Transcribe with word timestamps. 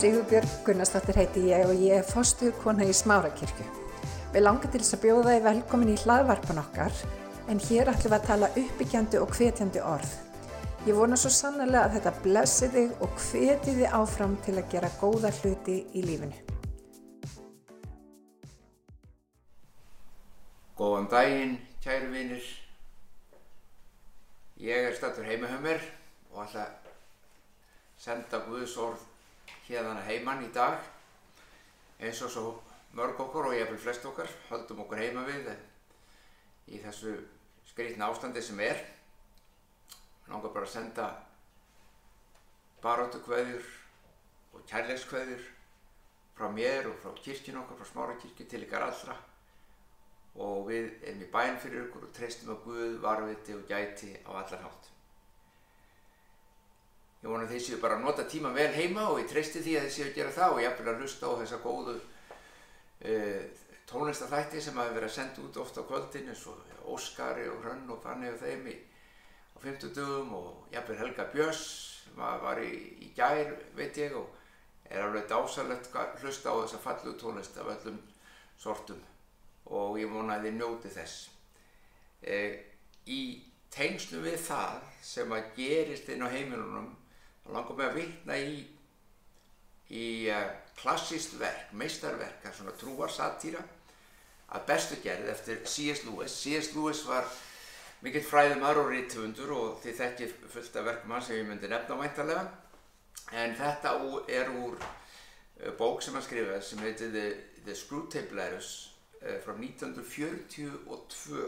Sigurbjörg 0.00 0.48
Gunnarsdóttir 0.64 1.18
heiti 1.20 1.40
ég 1.50 1.66
og 1.68 1.76
ég 1.76 1.98
er 1.98 2.06
fostuð 2.08 2.54
kona 2.62 2.86
í 2.88 2.92
Smárakirkju. 2.96 3.64
Við 4.32 4.44
langar 4.46 4.70
til 4.72 4.78
þess 4.80 4.96
að 4.96 5.02
bjóða 5.02 5.34
þið 5.34 5.42
velkomin 5.44 5.90
í 5.92 5.96
hlaðvarpan 6.00 6.60
okkar 6.62 7.02
en 7.52 7.60
hér 7.66 7.90
ætlum 7.92 8.14
við 8.14 8.16
að 8.16 8.24
tala 8.30 8.48
uppbyggjandi 8.62 9.20
og 9.20 9.34
hvetjandi 9.36 9.82
orð. 9.84 10.14
Ég 10.86 10.96
vona 10.96 11.18
svo 11.20 11.32
sannlega 11.34 11.82
að 11.82 11.98
þetta 11.98 12.14
blessi 12.24 12.70
þig 12.72 13.04
og 13.04 13.20
hveti 13.26 13.76
þið 13.76 13.98
áfram 13.98 14.38
til 14.46 14.56
að 14.56 14.72
gera 14.72 14.92
góða 15.02 15.34
hluti 15.42 15.76
í 15.92 16.06
lífinu. 16.06 16.40
Góðan 20.80 21.12
daginn, 21.12 21.54
kæru 21.84 22.08
vinir. 22.16 22.48
Ég 24.64 24.88
er 24.88 24.96
stattur 24.96 25.28
heima 25.28 25.52
hjá 25.52 25.60
mér 25.60 25.84
og 26.32 26.46
ætla 26.48 26.70
að 26.70 26.92
senda 28.00 28.46
Guðs 28.48 28.80
orð 28.80 29.09
hérna 29.70 30.02
heimann 30.06 30.44
í 30.44 30.50
dag. 30.54 30.78
Eins 32.00 32.20
og 32.26 32.32
svo 32.32 32.46
mörg 32.96 33.20
okkur 33.22 33.50
og 33.50 33.56
ég 33.56 33.68
vil 33.70 33.78
flest 33.78 34.06
okkar 34.08 34.30
höldum 34.50 34.82
okkur 34.84 35.02
heima 35.02 35.22
við 35.28 35.50
í 36.70 36.80
þessu 36.82 37.14
skrítna 37.70 38.10
ástandi 38.10 38.42
sem 38.42 38.60
er. 38.64 38.80
Langar 40.30 40.54
bara 40.54 40.66
að 40.66 40.74
senda 40.74 41.08
baróttu 42.82 43.22
kveðjur 43.24 43.66
og 44.54 44.62
kærleikskveðjur 44.70 45.48
frá 46.38 46.48
mér 46.54 46.88
og 46.88 46.96
frá 47.02 47.12
kirkjun 47.24 47.60
okkar, 47.60 47.80
frá 47.80 47.90
smárakirkju 47.90 48.46
til 48.48 48.64
ykkar 48.64 48.86
allra 48.86 49.16
og 50.40 50.68
við 50.70 50.92
erum 51.02 51.24
í 51.26 51.28
bæn 51.32 51.58
fyrir 51.60 51.88
ykkur 51.88 52.06
og 52.06 52.14
treystum 52.16 52.54
að 52.54 52.62
Guð 52.64 52.96
varviti 53.02 53.56
og 53.56 53.66
gæti 53.68 54.14
á 54.22 54.30
allar 54.30 54.62
hátt. 54.62 54.90
Ég 57.20 57.28
vona 57.28 57.44
að 57.44 57.54
þið 57.54 57.64
séu 57.66 57.78
bara 57.82 57.98
að 57.98 58.04
nota 58.06 58.24
tíma 58.24 58.52
vel 58.56 58.70
heima 58.72 59.10
og 59.12 59.18
ég 59.20 59.28
treysti 59.28 59.60
því 59.60 59.76
að 59.76 59.86
þið 59.86 59.94
séu 59.96 60.06
að 60.06 60.14
gera 60.16 60.36
það 60.36 60.54
og 60.54 60.60
ég 60.62 60.70
ætla 60.70 60.92
að 60.94 61.02
hlusta 61.02 61.28
á 61.28 61.32
þessa 61.42 61.58
góðu 61.64 61.96
uh, 62.00 63.42
tónlistafætti 63.90 64.62
sem 64.64 64.78
hafi 64.80 64.94
verið 64.96 65.10
að 65.10 65.16
senda 65.18 65.44
út 65.44 65.58
ofta 65.60 65.84
á 65.84 65.88
kvöldin 65.90 66.30
eins 66.32 66.46
og 66.48 66.70
Óskari 66.90 67.44
og 67.50 67.60
Hrönn 67.64 67.90
og 67.92 68.00
Fanni 68.02 68.30
og 68.32 68.38
þeim 68.40 68.70
í, 68.72 68.76
á 69.52 69.58
50 69.60 69.92
dögum 69.98 70.32
og 70.38 70.72
ég 70.72 70.80
ætla 70.80 70.96
Helga 71.02 71.26
Björns 71.34 71.64
sem 72.00 72.16
var 72.16 72.62
í, 72.64 72.70
í 73.04 73.10
gær 73.16 73.52
veit 73.76 74.00
ég 74.00 74.16
og 74.16 74.30
er 74.90 75.04
alveg 75.04 75.28
dásalegt 75.30 75.92
að 75.94 76.16
hlusta 76.22 76.50
á 76.50 76.60
þessa 76.62 76.80
fallu 76.82 77.14
tónlist 77.20 77.58
af 77.60 77.68
öllum 77.76 78.00
sortum 78.58 79.04
og 79.70 80.00
ég 80.00 80.10
vona 80.10 80.38
að 80.38 80.48
þið 80.48 80.56
njóti 80.56 80.90
þess. 80.96 81.28
Eh, 82.22 82.56
í 83.06 83.20
tengslu 83.70 84.24
við 84.24 84.40
það 84.48 84.88
sem 85.06 85.30
að 85.36 85.52
gerist 85.56 86.08
inn 86.10 86.24
á 86.26 86.32
heimilunum 86.32 86.90
þá 87.44 87.52
langar 87.54 87.76
mig 87.76 87.86
að 87.88 87.98
vitna 87.98 88.38
í, 88.38 88.56
í 89.96 90.06
uh, 90.30 90.48
klassíst 90.80 91.36
verk, 91.40 91.72
meistarverk, 91.76 92.44
er 92.44 92.56
svona 92.56 92.74
trúarsatýra 92.80 93.62
að 94.50 94.66
bestu 94.66 94.98
gerð 95.04 95.30
eftir 95.30 95.60
C.S. 95.64 96.04
Lewis. 96.08 96.34
C.S. 96.42 96.72
Lewis 96.74 97.04
var 97.06 97.28
mikill 98.02 98.24
fræðumar 98.26 98.80
og 98.80 98.90
rítufundur 98.90 99.52
og 99.54 99.80
þið 99.84 99.98
þekkir 100.00 100.36
fullt 100.54 100.78
af 100.80 100.88
verkum 100.88 101.14
hans 101.14 101.30
sem 101.30 101.38
ég 101.38 101.48
myndi 101.48 101.70
nefna 101.70 101.98
væntalega 102.00 102.44
en 103.36 103.54
þetta 103.58 103.94
er 104.40 104.50
úr 104.58 104.76
uh, 104.80 105.72
bók 105.78 106.02
sem 106.02 106.16
hann 106.16 106.26
skrifaði 106.26 106.62
sem 106.66 106.84
heitir 106.86 107.12
The, 107.14 107.26
The 107.66 107.76
Screwtape 107.78 108.36
Letters 108.36 108.70
frá 109.20 109.52
1942 109.52 111.42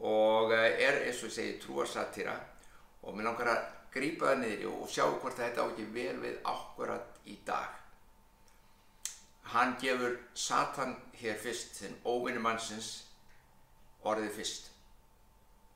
og 0.00 0.52
er 0.54 1.02
eins 1.02 1.18
og 1.20 1.28
ég 1.28 1.34
segi 1.34 1.58
trúarsatýra 1.60 2.32
og 3.02 3.16
mér 3.16 3.26
langar 3.28 3.50
að 3.52 3.66
grípa 3.94 4.32
það 4.32 4.40
niður 4.44 4.80
og 4.82 4.90
sjá 4.92 5.04
hvort 5.08 5.38
þetta 5.38 5.64
á 5.64 5.70
ekki 5.70 5.86
vel 5.94 6.16
við 6.22 6.40
akkurat 6.52 7.20
í 7.26 7.36
dag. 7.46 7.76
Hann 9.48 9.76
gefur 9.80 10.18
Satan 10.34 10.96
hér 11.16 11.38
fyrst, 11.40 11.78
þinn 11.80 11.96
óvinni 12.04 12.42
mannsins, 12.42 12.90
orðið 14.04 14.34
fyrst 14.40 14.68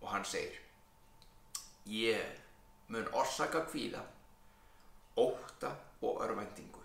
og 0.03 0.11
hann 0.12 0.27
segir 0.28 0.59
Ég 1.89 2.39
mun 2.93 3.09
orsaka 3.17 3.65
kvíða, 3.67 4.03
óta 5.17 5.73
og 6.03 6.21
örvendingu. 6.23 6.83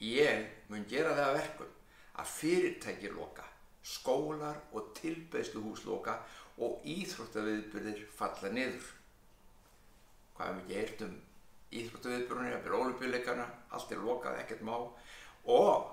Ég 0.00 0.48
mun 0.70 0.86
gera 0.88 1.12
það 1.14 1.36
verkum 1.36 1.74
að 2.18 2.32
fyrirtæki 2.32 3.10
loka, 3.14 3.44
skólar 3.84 4.58
og 4.72 4.90
tilbeðsluhús 4.98 5.84
loka 5.86 6.16
og 6.58 6.80
íþróttaviðbyrðir 6.88 8.02
falla 8.16 8.50
niður. 8.56 8.88
Hvað 10.40 10.54
hefum 10.54 10.60
ekki 10.62 10.76
eirt 10.80 11.02
um 11.04 11.16
íþróttaviðbyrðunni, 11.76 12.50
það 12.54 12.62
byrja 12.64 12.78
ólupjuleikana, 12.82 13.42
allt 13.76 13.90
er 13.92 13.98
lokað, 14.00 14.38
ekkert 14.40 14.62
má. 14.64 14.76
Og 15.52 15.90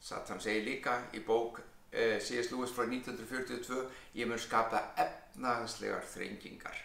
Satan 0.00 0.40
segir 0.40 0.64
líka 0.64 0.94
í 1.12 1.20
bók 1.26 1.60
eh, 1.92 2.16
C.S. 2.16 2.48
Lewis 2.48 2.72
frá 2.72 2.86
1942, 2.86 3.82
ég 4.16 4.30
mun 4.30 4.40
skapa 4.40 4.80
efnahagslegar 5.04 6.08
þrengingar. 6.14 6.80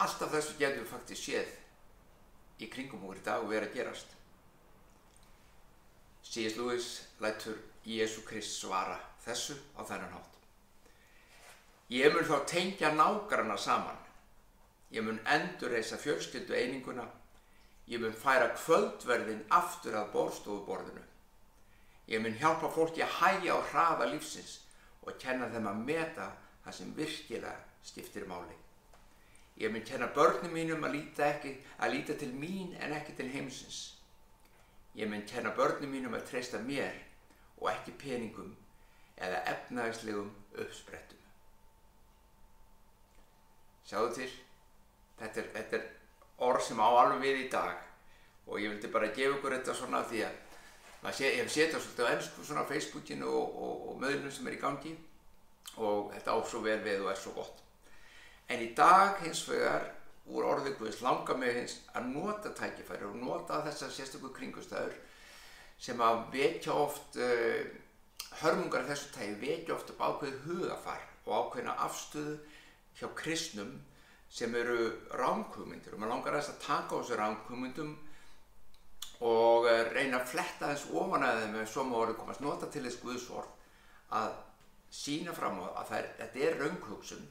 Allt 0.00 0.24
af 0.24 0.32
þessu 0.32 0.56
getum 0.56 0.80
við 0.80 0.90
faktisk 0.94 1.26
séð 1.28 1.54
í 2.64 2.72
kringum 2.72 3.04
okkur 3.04 3.20
í 3.20 3.28
dag 3.28 3.44
og 3.44 3.52
verið 3.52 3.68
að 3.68 3.78
gerast. 3.82 4.18
C.S. 6.24 6.56
Lewis 6.56 6.92
lætur 7.20 7.60
Jésu 7.84 8.24
Krist 8.24 8.56
svara 8.62 8.96
þessu 9.26 9.60
á 9.76 9.84
þennan 9.84 10.16
hátt. 10.16 10.39
Ég 11.90 12.12
mun 12.14 12.22
þá 12.22 12.44
tengja 12.46 12.92
nágrana 12.94 13.56
saman. 13.58 13.96
Ég 14.94 15.02
mun 15.02 15.18
endur 15.26 15.72
reysa 15.74 15.96
fjölskyldu 15.98 16.54
eininguna. 16.54 17.08
Ég 17.90 17.98
mun 17.98 18.14
færa 18.14 18.52
kvöldverðin 18.54 19.42
aftur 19.50 19.96
að 19.98 20.12
borstofuborðinu. 20.14 21.02
Ég 22.10 22.22
mun 22.22 22.38
hjálpa 22.38 22.70
fólki 22.70 23.02
að 23.02 23.16
hæja 23.18 23.58
á 23.58 23.60
hraða 23.72 24.06
lífsins 24.12 24.60
og 25.02 25.18
kenna 25.18 25.50
þeim 25.50 25.66
að 25.66 25.84
meta 25.90 26.30
það 26.64 26.76
sem 26.78 26.94
virkilega 26.94 27.56
skiptir 27.82 28.26
máli. 28.30 28.54
Ég 29.58 29.74
mun 29.74 29.84
kenna 29.84 30.06
börnum 30.14 30.54
mínum 30.54 30.86
að 30.86 30.94
líta, 30.94 31.26
ekki, 31.26 31.56
að 31.82 31.94
líta 31.96 32.14
til 32.18 32.30
mín 32.32 32.76
en 32.78 32.94
ekki 32.96 33.18
til 33.18 33.30
heimsins. 33.34 33.80
Ég 34.94 35.10
mun 35.10 35.26
kenna 35.26 35.50
börnum 35.58 35.90
mínum 35.90 36.14
að 36.14 36.28
treysta 36.30 36.62
mér 36.62 36.94
og 37.58 37.72
ekki 37.74 37.98
peningum 37.98 38.54
eða 39.18 39.42
efnaðislegum 39.52 40.30
uppsprettum. 40.54 41.19
Sjáðu 43.90 44.10
til, 44.14 44.28
þetta 45.18 45.40
er, 45.42 45.46
þetta 45.56 45.78
er 45.80 45.86
orð 46.46 46.62
sem 46.62 46.78
á 46.78 46.86
alveg 46.86 47.24
við 47.24 47.40
í 47.44 47.46
dag. 47.50 47.78
Og 48.46 48.60
ég 48.62 48.70
vildi 48.70 48.90
bara 48.94 49.10
gefa 49.14 49.34
ykkur 49.34 49.56
þetta 49.56 49.74
svona 49.74 50.04
því 50.06 50.20
að 50.28 50.36
sé, 51.16 51.26
ég 51.26 51.40
hef 51.42 51.50
setjað 51.50 51.82
svolítið 51.82 52.06
á 52.06 52.12
ennsku 52.12 52.44
svona 52.46 52.62
á 52.62 52.70
Facebookinu 52.70 53.30
og, 53.30 53.56
og, 53.66 53.88
og 53.90 54.04
möðlunum 54.04 54.34
sem 54.34 54.46
er 54.46 54.54
í 54.54 54.60
gangi. 54.62 54.92
Og 55.82 56.12
þetta 56.14 56.36
á 56.36 56.38
svo 56.46 56.62
vel 56.62 56.78
við 56.84 57.02
og 57.02 57.10
er 57.10 57.18
svo 57.18 57.34
gott. 57.34 57.64
En 58.50 58.62
í 58.62 58.70
dag 58.78 59.18
hins 59.24 59.42
vegar 59.48 59.88
úr 60.30 60.46
orðið 60.52 60.78
Guðs 60.78 61.02
langar 61.02 61.38
mig 61.38 61.54
hins 61.56 61.76
að 61.96 62.10
nota 62.14 62.54
tækifæri 62.54 63.08
og 63.08 63.18
nota 63.18 63.60
þessar 63.66 63.90
sérstökur 63.94 64.34
kringustæður 64.36 64.94
sem 65.80 66.02
að 66.04 66.22
vekja 66.34 66.76
oft 66.76 67.18
uh, 67.18 67.62
hörmungar 68.42 68.84
af 68.84 68.92
þessu 68.92 69.12
tægi 69.16 69.36
vekja 69.42 69.74
oft 69.74 69.90
upp 69.94 70.02
ákveðið 70.06 70.42
hugafar 70.46 71.06
og 71.24 71.32
ákveðina 71.34 71.76
afstöðu 71.86 72.36
hjá 72.98 73.08
kristnum 73.16 73.72
sem 74.30 74.54
eru 74.54 74.90
ránkugmyndir 75.18 75.94
og 75.94 76.02
maður 76.02 76.14
langar 76.14 76.36
að 76.36 76.42
þess 76.42 76.54
að 76.54 76.62
taka 76.66 76.96
á 76.96 76.98
þessu 77.00 77.18
ránkugmyndum 77.20 77.96
og 79.30 79.66
uh, 79.68 79.82
reyna 79.94 80.20
að 80.20 80.30
fletta 80.34 80.70
þess 80.70 80.92
ofan 80.96 81.26
að 81.26 81.42
þeim 81.42 81.58
svo 81.66 81.84
má 81.88 81.98
orðið 82.00 82.20
komast 82.22 82.44
nota 82.44 82.70
til 82.70 82.86
þess 82.86 83.02
Guðs 83.02 83.26
orð 83.34 83.50
að 84.20 84.38
sína 84.90 85.34
fram 85.34 85.60
á 85.62 85.66
að 85.82 85.92
er, 85.98 86.08
þetta 86.22 86.46
er 86.46 86.58
raunghugsun 86.64 87.28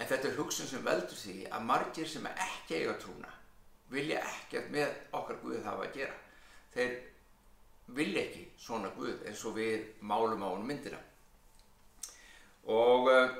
En 0.00 0.08
þetta 0.08 0.28
er 0.30 0.38
hugsun 0.40 0.66
sem 0.66 0.84
veldur 0.84 1.18
því 1.18 1.36
að 1.52 1.64
margir 1.68 2.08
sem 2.08 2.26
ekki 2.32 2.80
eiga 2.80 2.96
trúna 2.98 3.30
vilja 3.92 4.22
ekkert 4.24 4.70
með 4.72 4.92
okkar 5.18 5.40
Guð 5.42 5.64
hafa 5.66 5.84
að 5.86 5.96
gera. 5.98 6.14
Þeir 6.72 6.94
vilja 7.98 8.22
ekki 8.24 8.44
svona 8.58 8.90
Guð 8.96 9.26
eins 9.28 9.42
og 9.46 9.58
við 9.58 9.84
málum 10.00 10.42
á 10.42 10.48
hann 10.48 10.64
myndina. 10.66 11.00
Og 12.72 13.10
uh, 13.12 13.34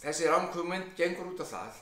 þessi 0.00 0.28
rámkvömynd 0.30 0.94
gengur 0.96 1.32
út 1.34 1.42
af 1.44 1.50
það 1.52 1.80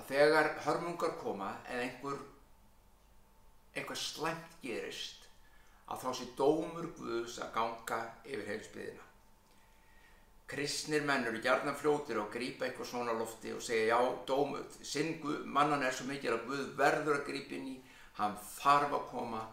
að 0.00 0.12
þegar 0.14 0.50
hörmungar 0.64 1.16
koma 1.20 1.50
eða 1.68 1.84
einhver, 1.84 2.20
einhver 3.76 3.98
slæmt 3.98 4.56
gerist 4.62 5.26
að 5.90 6.04
þá 6.04 6.10
sé 6.16 6.26
dómur 6.38 6.88
Guðs 6.96 7.38
að 7.42 7.54
ganga 7.56 7.98
yfir 8.24 8.46
heilsbyðina. 8.46 9.06
Kristnir 10.50 11.04
menn 11.06 11.26
eru 11.28 11.42
gjarnan 11.42 11.76
fljótir 11.78 12.18
og 12.18 12.30
grípa 12.32 12.66
eitthvað 12.66 12.88
svona 12.90 13.14
lofti 13.14 13.52
og 13.54 13.62
segja 13.62 13.98
já, 13.98 14.08
dómu, 14.26 14.62
sinn 14.82 15.18
mannan 15.44 15.84
er 15.86 15.94
svo 15.94 16.08
mikil 16.08 16.32
að 16.34 16.46
Guð 16.48 16.64
verður 16.78 17.20
að 17.20 17.26
grípa 17.28 17.58
inn 17.58 17.68
í, 17.74 17.76
hann 18.18 18.38
þarf 18.56 18.96
að 18.96 19.06
koma 19.12 19.44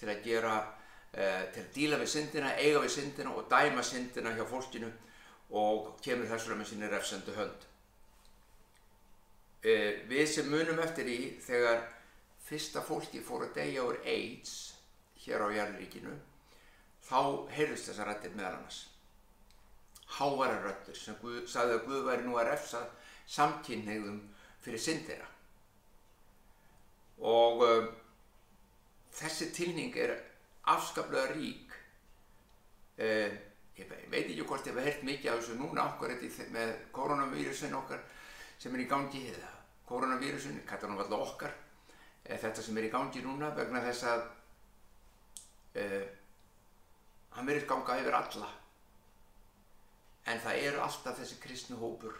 til 0.00 0.08
að 0.12 0.22
gera, 0.24 0.54
uh, 1.12 1.42
til 1.52 1.64
að 1.64 1.74
díla 1.74 2.00
við 2.00 2.12
syndina, 2.12 2.54
eiga 2.60 2.84
við 2.84 2.94
syndina 2.96 3.34
og 3.36 3.50
dæma 3.50 3.84
syndina 3.84 4.32
hjá 4.36 4.46
fólkinu 4.48 4.92
og 5.50 5.92
kemur 6.02 6.26
þessura 6.30 6.56
með 6.58 6.70
sinni 6.70 6.88
refsendu 6.90 7.34
hönd. 7.36 7.66
eh, 9.62 10.02
við 10.08 10.26
sem 10.30 10.50
munum 10.50 10.78
eftir 10.78 11.08
í 11.10 11.38
þegar 11.42 11.82
fyrsta 12.46 12.82
fólki 12.82 13.20
fór 13.20 13.46
að 13.46 13.54
deyja 13.54 13.82
úr 13.82 13.96
AIDS 14.04 14.74
hér 15.24 15.42
á 15.42 15.48
Jærnríkinu 15.50 16.12
þá 17.02 17.48
heyrðist 17.50 17.90
þessar 17.90 18.12
rættir 18.12 18.36
meðal 18.36 18.58
annars 18.58 18.84
hávara 20.18 20.60
röttur 20.62 20.94
sem 20.94 21.16
Guð, 21.22 21.46
sagði 21.50 21.78
að 21.78 21.86
Guð 21.88 22.04
væri 22.06 22.26
nú 22.26 22.36
að 22.38 22.50
refsa 22.52 22.82
samkynneigðum 23.26 24.20
fyrir 24.62 24.82
syndera 24.82 25.26
og 27.18 27.64
um, 27.66 27.90
þessi 29.16 29.50
tilning 29.56 29.96
er 29.98 30.14
afskaplega 30.70 31.32
rík 31.34 31.74
uh, 33.02 33.34
ég 33.76 33.90
veit 34.10 34.24
ekki 34.24 34.46
hvort 34.48 34.66
ég 34.66 34.76
hef 34.76 34.88
heyrt 34.88 35.04
mikið 35.04 35.32
af 35.32 35.40
þessu 35.40 35.58
núna 35.60 35.84
okkur 35.92 36.14
með 36.54 36.74
koronavírusin 36.96 37.76
okkar 37.76 38.02
sem 38.58 38.74
er 38.74 38.84
í 38.86 38.88
gangi 38.88 39.22
eða 39.34 39.52
koronavírusin, 39.86 40.62
kallar 40.66 40.90
hann 40.90 41.00
alltaf 41.00 41.26
okkar 41.30 41.56
þetta 42.26 42.62
sem 42.62 42.78
er 42.78 42.88
í 42.88 42.92
gangi 42.92 43.22
núna 43.22 43.52
vegna 43.54 43.82
þess 43.84 44.06
að 44.10 44.22
uh, 45.82 46.06
hann 47.36 47.48
verður 47.48 47.68
ganga 47.70 47.98
yfir 48.00 48.16
alla. 48.18 48.48
En 50.26 50.40
það 50.42 50.62
eru 50.68 50.80
alltaf 50.82 51.20
þessi 51.20 51.38
kristnu 51.42 51.76
hópur 51.78 52.16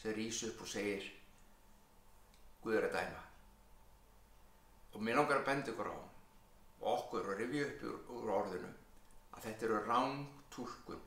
sem 0.00 0.14
rýs 0.16 0.40
upp 0.48 0.62
og 0.64 0.70
segir 0.70 1.10
Guð 2.62 2.76
er 2.78 2.84
að 2.86 2.94
dæma. 2.94 3.22
Og 4.94 5.02
mér 5.02 5.18
langar 5.18 5.40
að 5.40 5.48
benda 5.48 5.72
ykkur 5.72 5.90
á 5.90 5.96
og 5.98 6.86
okkur 6.92 7.32
og 7.32 7.38
rifja 7.38 7.66
upp 7.66 7.82
úr, 7.88 7.98
úr 8.16 8.30
orðinu 8.38 8.70
að 9.34 9.44
þetta 9.48 9.66
eru 9.66 9.80
ráng 9.86 10.22
túrkun 10.54 11.00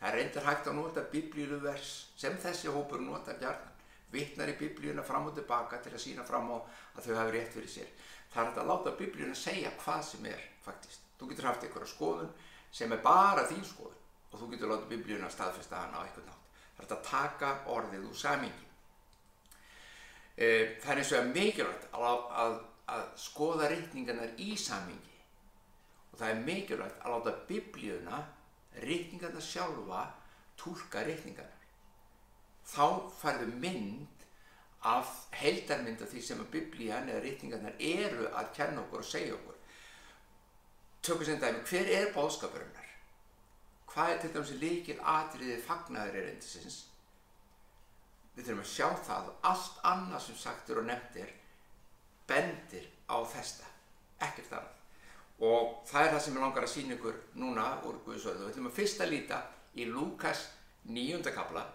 það 0.00 0.08
er 0.08 0.16
reyndir 0.18 0.46
hægt 0.46 0.70
að 0.70 0.78
nota 0.78 1.04
biblíluvers 1.12 1.90
sem 2.16 2.38
þessi 2.40 2.72
hópur 2.72 3.02
nota 3.04 3.36
gjarnan. 3.40 3.76
Vittnar 4.10 4.50
í 4.50 4.56
biblíuna 4.58 5.04
fram 5.06 5.28
og 5.28 5.36
tilbaka 5.36 5.78
til 5.84 5.92
að 5.94 6.02
sína 6.02 6.24
fram 6.26 6.48
á 6.50 6.58
að 6.96 7.04
þau 7.04 7.18
hafi 7.20 7.34
rétt 7.36 7.52
fyrir 7.54 7.70
sér. 7.70 7.90
Það 8.32 8.48
er 8.48 8.62
að 8.62 8.70
láta 8.72 8.94
biblíuna 8.98 9.36
segja 9.38 9.70
hvað 9.84 10.02
sem 10.08 10.26
er 10.32 10.42
faktist. 10.64 11.04
Þú 11.18 11.28
getur 11.30 11.46
haft 11.50 11.66
einhverja 11.66 11.92
skoðun 11.92 12.32
sem 12.72 12.92
er 12.92 13.02
bara 13.04 13.44
þín 13.46 13.62
skoðun 13.66 14.00
og 14.30 14.38
þú 14.38 14.50
getur 14.52 14.70
láta 14.70 14.88
biblíuna 14.90 15.30
staðfesta 15.30 15.84
hana 15.84 16.02
á 16.02 16.04
einhvern 16.06 16.28
nátt 16.30 16.40
það 16.76 16.84
er 16.84 16.96
að 16.96 17.06
taka 17.10 17.52
orðið 17.74 18.08
úr 18.08 18.18
samingi 18.18 18.66
það 20.80 20.92
er 20.92 21.00
eins 21.02 21.14
og 21.16 21.30
mikilvægt 21.34 21.88
að, 21.92 22.04
að, 22.42 22.58
að 22.94 23.06
skoða 23.20 23.70
reyningarnar 23.72 24.36
í 24.40 24.54
samingi 24.58 25.16
og 26.12 26.20
það 26.20 26.30
er 26.30 26.44
mikilvægt 26.46 27.02
að 27.02 27.16
láta 27.16 27.34
biblíuna 27.50 28.22
reyningarnar 28.84 29.44
sjálfa 29.44 30.02
tólka 30.60 31.04
reyningarnar 31.06 31.56
þá 32.70 32.86
færðu 33.20 33.48
mynd 33.62 34.26
af 34.90 35.08
heildarmynd 35.36 36.02
af 36.02 36.12
því 36.12 36.22
sem 36.24 36.40
að 36.40 36.52
biblían 36.54 37.08
eða 37.10 37.24
reyningarnar 37.24 37.74
eru 37.78 38.28
að 38.30 38.52
kenna 38.56 38.84
okkur 38.84 39.02
og 39.02 39.08
segja 39.08 39.34
okkur. 39.36 39.56
Tökum 41.02 41.26
sem 41.26 41.40
dæmi, 41.40 41.64
hver 41.68 41.90
er 41.96 42.12
bóðskapurinnar 42.14 42.80
hvað 43.90 44.12
er 44.12 44.20
til 44.22 44.32
dæmis 44.34 44.52
líkil 44.62 44.98
atriði 45.12 45.58
fagnaður 45.66 46.18
er 46.20 46.28
endisins 46.32 46.78
við 48.36 48.46
þurfum 48.46 48.62
að 48.62 48.72
sjá 48.72 48.88
það 49.08 49.30
og 49.30 49.48
allt 49.50 49.80
annað 49.92 50.26
sem 50.26 50.38
sagtur 50.38 50.82
og 50.82 50.86
nefndir 50.90 51.32
bendir 52.30 52.86
á 53.10 53.18
þesta 53.32 53.66
ekkert 54.26 54.54
annað 54.60 54.79
og 55.40 55.80
það 55.88 56.06
er 56.06 56.14
það 56.14 56.24
sem 56.24 56.38
ég 56.38 56.44
langar 56.44 56.66
að 56.66 56.72
sína 56.74 56.96
ykkur 56.96 57.20
núna 57.40 57.66
úr 57.88 58.00
Guðsvöðu 58.04 58.44
við 58.44 58.52
ætlum 58.52 58.70
að 58.70 58.78
fyrst 58.78 59.00
að 59.00 59.12
líta 59.14 59.42
í 59.74 59.86
Lúkas 59.88 60.46
9. 60.90 61.20
kapla 61.34 61.66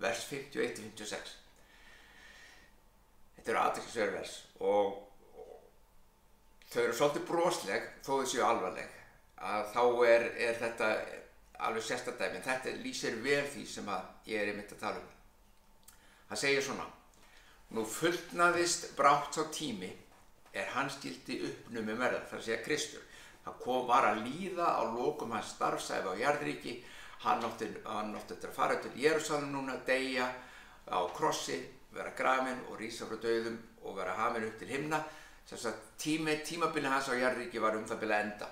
vers 0.00 0.26
51-56 0.30 1.40
þetta 3.44 3.52
eru 3.52 3.60
aðeinsverður 3.60 4.14
vers 4.16 4.36
og, 4.64 4.94
þau 6.72 6.80
eru 6.82 6.96
svolítið 6.96 7.26
brosleg 7.28 7.88
þó 8.02 8.12
þau 8.14 8.30
séu 8.30 8.44
alvarleg. 8.46 8.94
Að 9.44 9.66
þá 9.74 9.82
er, 10.08 10.24
er 10.46 10.56
þetta 10.62 10.88
alveg 11.68 11.84
sérstadæmi 11.84 12.40
en 12.40 12.46
þetta 12.46 12.72
lýsir 12.80 13.18
vel 13.22 13.44
því 13.52 13.66
sem 13.68 13.90
ég 14.30 14.40
er 14.40 14.50
í 14.50 14.56
mitt 14.56 14.72
að 14.72 14.80
tala 14.80 15.02
um. 15.02 15.10
Það 16.30 16.40
segir 16.40 16.64
svona, 16.64 16.86
nú 17.76 17.84
fullnaðist 17.84 18.88
brátt 18.96 19.36
á 19.36 19.44
tími 19.52 19.92
er 20.54 20.70
hans 20.74 20.98
gildi 21.02 21.40
uppnumi 21.48 21.96
verða, 21.98 22.22
þar 22.30 22.42
segja 22.46 22.62
Kristur. 22.64 23.02
Það 23.44 23.60
kom 23.64 23.86
var 23.88 24.08
að 24.08 24.22
líða 24.24 24.68
á 24.80 24.82
lokum 24.94 25.34
hans 25.34 25.52
starfsæfi 25.56 26.08
á 26.08 26.20
Jarðríki, 26.22 26.74
hann 27.24 27.44
átti 27.44 27.68
þetta 28.28 28.48
að 28.48 28.56
fara 28.56 28.76
til 28.80 28.92
Jérúsalm 29.00 29.50
núna, 29.52 29.76
deyja 29.86 30.28
á 30.88 31.00
krossi, 31.16 31.58
vera 31.92 32.12
grafin 32.16 32.62
og 32.70 32.78
rýsa 32.80 33.08
frá 33.08 33.18
döðum 33.20 33.58
og 33.84 33.96
vera 33.98 34.16
hafin 34.18 34.46
upp 34.48 34.58
til 34.58 34.70
himna. 34.72 35.02
Þess 35.44 35.68
að 35.68 35.80
tími, 36.00 36.38
tímabili 36.46 36.88
hans 36.88 37.10
á 37.12 37.14
Jarðríki 37.14 37.60
var 37.60 37.76
um 37.76 37.84
það 37.88 38.00
bila 38.00 38.20
enda. 38.24 38.48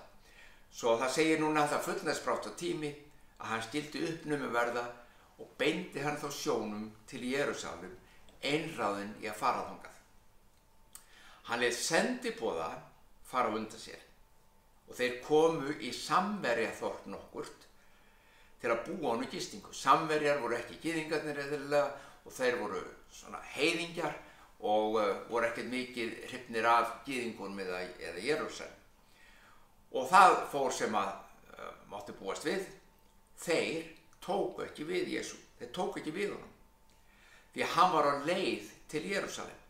Svo 0.72 0.96
það 1.00 1.14
segir 1.14 1.40
núna 1.40 1.64
að 1.64 1.74
það 1.74 1.86
fullnaðist 1.86 2.26
brátt 2.26 2.48
á 2.48 2.52
tími 2.56 2.92
að 3.38 3.50
hans 3.52 3.70
gildi 3.72 4.04
uppnumi 4.08 4.52
verða 4.52 4.84
og 5.40 5.56
beindi 5.58 6.04
hann 6.04 6.20
þá 6.20 6.28
sjónum 6.32 6.90
til 7.08 7.24
Jérúsalum 7.32 7.96
einráðin 8.42 9.16
í 9.22 9.28
að 9.30 9.40
fara 9.40 9.64
þangað. 9.68 9.91
Hann 11.48 11.62
leið 11.62 11.76
sendibóða 11.78 12.70
fara 13.26 13.52
undan 13.54 13.80
sér 13.80 14.00
og 14.88 14.96
þeir 14.98 15.20
komu 15.24 15.72
í 15.80 15.92
samverja 15.96 16.72
þort 16.76 17.06
nokkurt 17.08 17.68
til 18.60 18.70
að 18.70 18.82
búa 18.86 19.14
hann 19.14 19.24
í 19.24 19.30
gistingu. 19.32 19.72
Samverjar 19.74 20.42
voru 20.42 20.58
ekki 20.58 20.78
gýðingarnir 20.82 21.40
eðlilega 21.46 21.88
og 22.26 22.36
þeir 22.36 22.58
voru 22.60 22.82
heiðingjar 23.54 24.14
og 24.62 24.98
uh, 25.00 25.08
voru 25.30 25.48
ekkert 25.48 25.70
mikið 25.72 26.12
hryfnir 26.28 26.68
af 26.70 26.92
gýðingunum 27.06 27.64
eða, 27.64 27.80
eða 27.98 28.22
Jérúsalem. 28.22 28.78
Og 29.98 30.06
það 30.12 30.36
fór 30.52 30.76
sem 30.76 30.94
að 30.98 31.10
uh, 31.10 31.72
mátti 31.90 32.14
búast 32.20 32.46
við. 32.46 32.68
Þeir 33.42 33.88
tóku 34.22 34.62
ekki 34.68 34.86
við 34.86 35.16
Jésu, 35.16 35.40
þeir 35.58 35.72
tóku 35.74 36.02
ekki 36.02 36.14
við 36.14 36.34
honum 36.36 36.52
því 37.52 37.66
hann 37.74 37.92
var 37.92 38.08
á 38.08 38.14
leið 38.24 38.70
til 38.88 39.02
Jérúsalem 39.10 39.61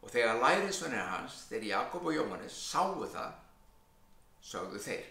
og 0.00 0.12
þegar 0.12 0.40
lærisvennir 0.40 1.08
hans, 1.12 1.44
þeir 1.50 1.66
Jakob 1.70 2.06
og 2.08 2.16
Jóhannes 2.16 2.56
sáu 2.56 3.04
það, 3.04 3.32
sögðu 4.50 4.82
þeir 4.84 5.08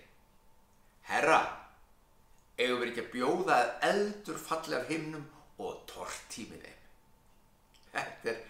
Herra, 1.09 1.39
eigum 2.57 2.81
við 2.81 2.91
ekki 2.91 3.03
að 3.05 3.11
bjóða 3.13 3.57
að 3.57 3.85
eldur 3.89 4.41
falli 4.41 4.77
af 4.77 4.89
himnum 4.89 5.27
og 5.59 5.83
tortímið 5.89 6.65
þeim 6.65 6.81
þetta 7.93 8.33
er 8.33 8.41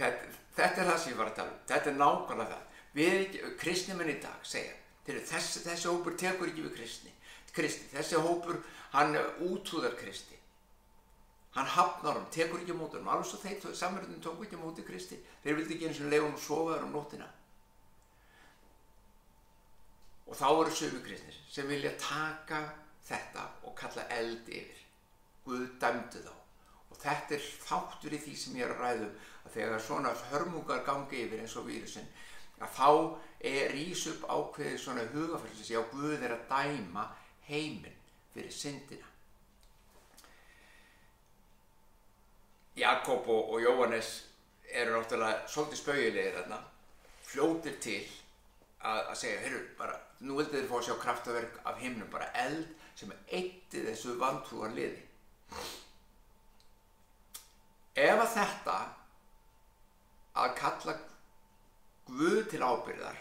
þetta, 0.00 0.34
þetta 0.56 0.82
er 0.82 0.90
það 0.90 1.00
sem 1.02 1.12
ég 1.12 1.22
var 1.22 1.30
að 1.30 1.38
tala 1.40 1.54
um 1.54 1.62
þetta 1.70 1.90
er 1.90 2.02
nákvæmlega 2.02 2.58
það 2.58 2.84
við, 2.98 3.40
kristnimenn 3.62 4.12
í 4.12 4.18
dag 4.22 4.44
segja 4.46 4.76
þessi, 5.06 5.64
þessi 5.64 5.90
hópur 5.90 6.18
tekur 6.18 6.50
ekki 6.50 6.66
við 6.68 6.76
kristni 6.78 7.14
Kristi. 7.54 7.88
Þessi 7.94 8.20
hópur, 8.22 8.60
hann 8.94 9.16
útúðar 9.42 9.96
Kristi. 9.98 10.38
Hann 11.54 11.66
hafnar 11.66 12.14
hann, 12.14 12.30
tekur 12.30 12.62
ekki 12.62 12.76
mótur 12.78 13.00
hann. 13.00 13.10
Alveg 13.10 13.26
svo 13.26 13.40
þeir 13.42 13.74
samverðin 13.74 14.22
tók 14.22 14.44
ekki 14.44 14.58
móti 14.60 14.86
Kristi. 14.86 15.18
Þeir 15.42 15.58
vildi 15.58 15.76
ekki 15.76 15.88
eins 15.88 16.02
og 16.02 16.12
leiða 16.12 16.26
hann 16.28 16.36
og 16.36 16.44
sofa 16.44 16.76
þar 16.76 16.86
um 16.86 16.92
nóttina. 16.94 17.30
Og 20.30 20.38
þá 20.38 20.46
eru 20.50 20.74
sömu 20.78 21.00
kristnir 21.02 21.38
sem 21.50 21.66
vilja 21.66 21.90
taka 21.98 22.60
þetta 23.02 23.48
og 23.66 23.74
kalla 23.78 24.04
eld 24.14 24.46
yfir. 24.46 24.84
Guð 25.42 25.64
dæmdu 25.82 26.22
þá. 26.22 26.34
Og 26.90 27.00
þetta 27.02 27.34
er 27.34 27.48
þáttur 27.66 28.14
í 28.14 28.20
því 28.22 28.34
sem 28.38 28.60
ég 28.60 28.68
er 28.68 28.76
að 28.76 28.84
ræðum 28.84 29.16
að 29.40 29.56
þegar 29.56 29.82
svona 29.82 30.14
hörmungar 30.30 30.84
gangi 30.86 31.24
yfir 31.24 31.42
eins 31.42 31.56
og 31.58 31.66
vírusinn 31.66 32.06
að 32.60 32.74
þá 32.76 32.88
er 33.50 33.74
rís 33.74 34.06
upp 34.12 34.26
ákveðið 34.28 34.80
svona 34.84 35.06
hugafærsins 35.14 35.72
já 35.72 35.80
Guð 35.90 36.20
er 36.20 36.36
að 36.36 36.46
dæma 36.50 37.08
heiminn 37.48 37.98
fyrir 38.34 38.54
syndina. 38.54 39.09
Jakob 42.76 43.28
og, 43.28 43.54
og 43.54 43.62
Jóhannes 43.64 44.10
eru 44.70 44.94
náttúrulega 44.94 45.48
svolítið 45.50 45.80
spauðilegir 45.80 46.36
þarna, 46.38 46.60
fljótir 47.26 47.78
til 47.82 48.00
að, 48.80 49.00
að 49.00 49.16
segja, 49.18 49.40
heyrðu, 49.44 49.62
bara, 49.78 49.96
nú 50.22 50.38
vildu 50.38 50.56
þér 50.56 50.68
fá 50.70 50.76
að 50.78 50.86
sjá 50.86 50.96
kraftaverk 51.02 51.60
af 51.66 51.80
himnum, 51.82 52.10
bara 52.12 52.30
eld 52.44 52.68
sem 52.94 53.12
eitti 53.26 53.84
þessu 53.86 54.16
vantrúan 54.20 54.76
liði. 54.76 55.02
Ef 57.98 58.22
að 58.22 58.34
þetta 58.36 58.76
að 60.40 60.52
kalla 60.60 60.98
Guð 62.10 62.40
til 62.50 62.58
ábyrðar 62.64 63.18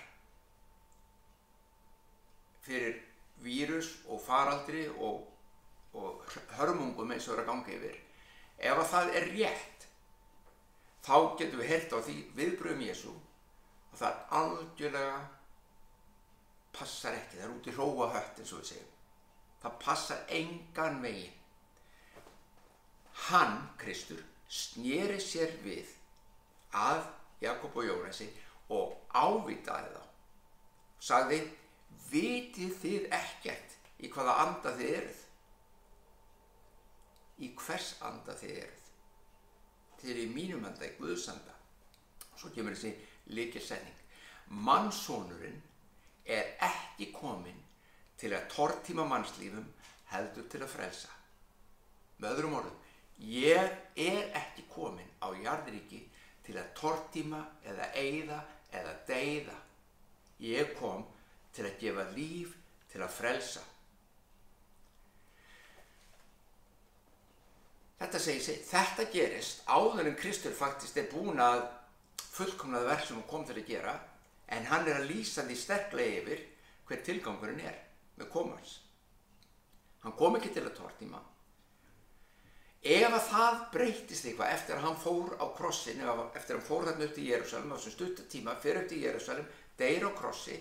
fyrir 2.65 2.95
vírus 3.43 3.89
og 4.09 4.21
faraldri 4.23 4.87
og, 4.97 5.27
og 5.93 6.23
hörmungum 6.57 7.13
eins 7.13 7.27
og 7.27 7.35
það 7.35 7.37
er 7.37 7.43
að 7.43 7.49
ganga 7.51 7.75
yfir 7.75 7.99
ef 8.59 8.83
að 8.83 8.91
það 8.93 9.11
er 9.19 9.27
rétt 9.33 9.87
þá 11.05 11.15
getum 11.39 11.61
við 11.61 11.71
hert 11.73 11.95
á 11.95 11.99
því 12.05 12.15
viðbröðum 12.37 12.85
Jésu 12.85 13.11
og 13.15 13.97
það 13.97 14.09
er 14.11 14.39
algjörlega 14.39 15.19
passar 16.75 17.17
ekki, 17.17 17.39
það 17.39 17.47
er 17.47 17.55
út 17.55 17.67
í 17.67 17.75
hróa 17.75 18.09
hött 18.13 18.39
eins 18.41 18.53
og 18.53 18.63
við 18.63 18.71
segjum 18.73 18.95
það 19.63 19.77
passar 19.83 20.25
engan 20.39 21.01
veginn 21.03 21.39
hann, 23.27 23.57
Kristur, 23.77 24.21
snýri 24.49 25.19
sér 25.21 25.55
við 25.63 25.89
að 26.75 27.03
Jakob 27.43 27.75
og 27.79 27.87
Jónasi 27.87 28.29
og 28.73 28.95
ávitaði 29.15 29.93
þá. 29.95 30.03
Sagði, 30.99 31.39
vitið 32.11 32.75
þið 32.81 33.07
ekkert 33.15 33.75
í 33.99 34.11
hvaða 34.11 34.35
anda 34.45 34.73
þið 34.77 34.93
eruð? 34.99 35.19
Í 37.39 37.53
hvers 37.55 37.93
anda 38.03 38.35
þið 38.39 38.57
eruð? 38.63 38.89
Þið 39.99 40.11
eru 40.13 40.25
í 40.25 40.33
mínum 40.33 40.67
anda, 40.67 40.87
í 40.87 40.97
Guðsanda. 40.99 41.55
Svo 42.39 42.51
kemur 42.55 42.75
þessi 42.75 42.93
líkilsetning. 43.35 43.95
Mannsónurinn 44.65 45.59
er 46.25 46.55
ekki 46.65 47.11
kominn 47.13 47.59
til 48.19 48.33
að 48.35 48.47
tortíma 48.53 49.05
mannslífum 49.07 49.67
heldur 50.11 50.47
til 50.51 50.63
að 50.65 50.73
frelsa. 50.73 51.11
Með 52.19 52.35
öðrum 52.35 52.55
orðum, 52.59 52.79
ég 53.31 53.75
er 53.95 54.31
ekki 54.39 54.65
kominn 54.71 55.11
á 55.23 55.31
jarðríki 55.35 56.01
til 56.45 56.57
að 56.59 56.71
tortíma 56.79 57.43
eða 57.67 57.91
eigða 57.95 58.39
eða 58.75 58.95
deyða. 59.07 59.57
Ég 60.43 60.73
kom 60.79 61.05
til 61.55 61.67
að 61.67 61.79
gefa 61.81 62.05
líf 62.15 62.55
til 62.91 63.03
að 63.03 63.15
frelsa. 63.15 63.63
Þetta 67.99 68.19
segir 68.23 68.43
sig, 68.43 68.61
þetta 68.63 69.05
gerist 69.11 69.65
áður 69.67 70.07
en 70.07 70.19
Kristur 70.19 70.53
faktist 70.55 70.97
er 70.97 71.09
búin 71.11 71.41
að 71.43 71.65
fullkomnaða 72.31 72.93
verð 72.93 73.07
sem 73.07 73.17
hann 73.19 73.27
kom 73.27 73.43
til 73.47 73.57
að 73.57 73.67
gera 73.67 73.95
en 74.55 74.69
hann 74.69 74.87
er 74.87 75.01
að 75.01 75.09
lýsa 75.11 75.43
því 75.47 75.57
sterklega 75.59 76.21
yfir 76.21 76.45
hver 76.87 77.01
tilgangurinn 77.05 77.65
er 77.67 77.75
með 78.19 78.31
komans. 78.33 78.77
Hann 80.05 80.15
kom 80.15 80.37
ekki 80.39 80.53
til 80.55 80.63
að 80.63 80.77
tortíma. 80.79 81.19
Ef 82.79 83.11
að 83.11 83.25
það 83.27 83.57
breytist 83.73 84.25
eitthvað 84.25 84.53
eftir 84.55 84.77
að 84.77 84.85
hann 84.85 84.99
fór 85.01 85.33
á 85.35 85.45
krossin, 85.57 85.99
eftir 85.99 86.55
að 86.55 86.61
hann 86.61 86.67
fór 86.69 86.85
þarna 86.87 87.07
upp 87.09 87.15
til 87.17 87.25
Jérúsalem 87.27 87.73
á 87.73 87.75
þessum 87.75 87.95
stuttatíma, 87.97 88.53
fyrir 88.63 88.85
upp 88.85 88.87
til 88.93 89.01
Jérúsalem, 89.03 89.49
deyr 89.81 90.05
á 90.07 90.11
krossi, 90.15 90.55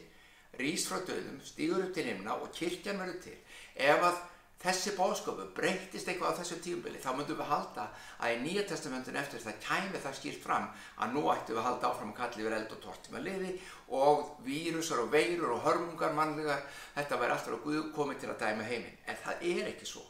rýst 0.58 0.90
frá 0.90 0.98
döðum, 1.06 1.38
stýgur 1.46 1.84
upp 1.86 1.94
til 1.94 2.08
himna 2.10 2.34
og 2.34 2.50
kirkjan 2.58 2.98
verður 2.98 3.20
til. 3.22 3.36
Ef 3.78 4.02
að 4.10 4.18
þessi 4.58 4.92
bóðsköpu 4.98 5.44
breytist 5.54 6.08
eitthvað 6.10 6.34
á 6.34 6.38
þessu 6.40 6.56
tíumbili 6.62 6.98
þá 6.98 7.12
myndum 7.14 7.38
við 7.38 7.50
halda 7.52 7.84
að 8.18 8.32
í 8.34 8.40
Nýja 8.42 8.64
testamentun 8.66 9.18
eftir 9.20 9.44
það 9.44 9.60
kæmi 9.62 10.00
það 10.02 10.16
skýrt 10.18 10.42
fram 10.42 10.66
að 10.98 11.14
nú 11.14 11.22
ættum 11.30 11.58
við 11.58 11.66
halda 11.68 11.90
áfram 11.92 12.10
að 12.10 12.18
kalla 12.18 12.42
yfir 12.42 12.56
eld 12.56 12.74
og 12.74 12.82
tortíma 12.82 13.22
liði 13.22 13.52
og 14.00 14.34
vírusar 14.48 15.04
og 15.04 15.12
veirur 15.14 15.54
og 15.54 15.62
hörmungar 15.68 16.18
mannlegar 16.18 16.66
þetta 16.96 17.20
væri 17.22 17.36
alltaf 17.36 17.54
að 17.54 17.64
Guð 17.68 17.88
komið 17.94 18.20
til 18.24 18.32
að 18.32 18.42
dæma 18.42 18.66
heiminn 18.66 18.98
en 19.06 19.22
það 19.22 19.48
er 19.54 19.70
ekki 19.70 19.90
svo 19.92 20.04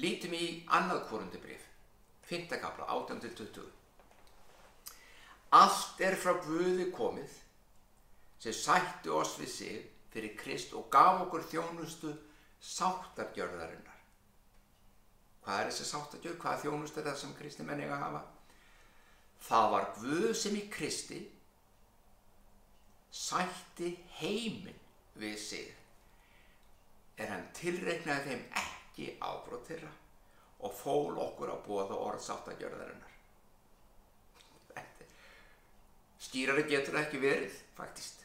Lítum 0.00 0.32
í 0.34 0.44
annað 0.74 1.04
korundibrif 1.12 1.68
5. 2.32 2.48
kapla 2.64 2.88
18-20 2.96 3.60
Allt 5.54 6.00
er 6.02 6.16
frá 6.16 6.32
Guði 6.48 6.88
komið 6.96 7.40
sem 8.40 8.56
sættu 8.56 9.12
oss 9.20 9.36
við 9.38 9.52
sig 9.52 9.90
fyrir 10.14 10.32
Krist 10.38 10.72
og 10.78 10.88
gaf 10.92 11.26
okkur 11.26 11.44
þjónustu 11.52 12.10
sáttargjörðarinnar. 12.64 14.00
Hvað 15.44 15.60
er 15.60 15.70
þessi 15.70 15.86
sáttargjörð? 15.90 16.40
Hvað 16.40 16.62
þjónust 16.62 16.98
er 16.98 17.06
það 17.08 17.18
sem 17.20 17.36
kristi 17.36 17.66
menni 17.66 17.88
að 17.88 18.04
hafa? 18.06 18.22
Það 19.44 19.70
var 19.74 19.88
Guð 19.98 20.30
sem 20.40 20.56
í 20.56 20.62
Kristi 20.72 21.20
sætti 23.14 23.90
heiminn 24.18 24.78
við 25.20 25.36
sig. 25.38 25.66
Er 27.20 27.30
hann 27.30 27.44
tilreiknaði 27.54 28.30
þeim 28.30 28.46
ekki 28.62 29.10
ábrót 29.20 29.68
þeirra 29.68 29.90
og 30.64 30.72
fól 30.74 31.18
okkur 31.26 31.52
á 31.52 31.56
bóða 31.66 31.98
orð 32.00 32.24
sáttargjörðarinnar. 32.24 33.10
Skýrari 36.24 36.64
getur 36.70 36.96
það 36.96 37.02
ekki 37.04 37.20
verið, 37.20 37.58
faktist. 37.76 38.24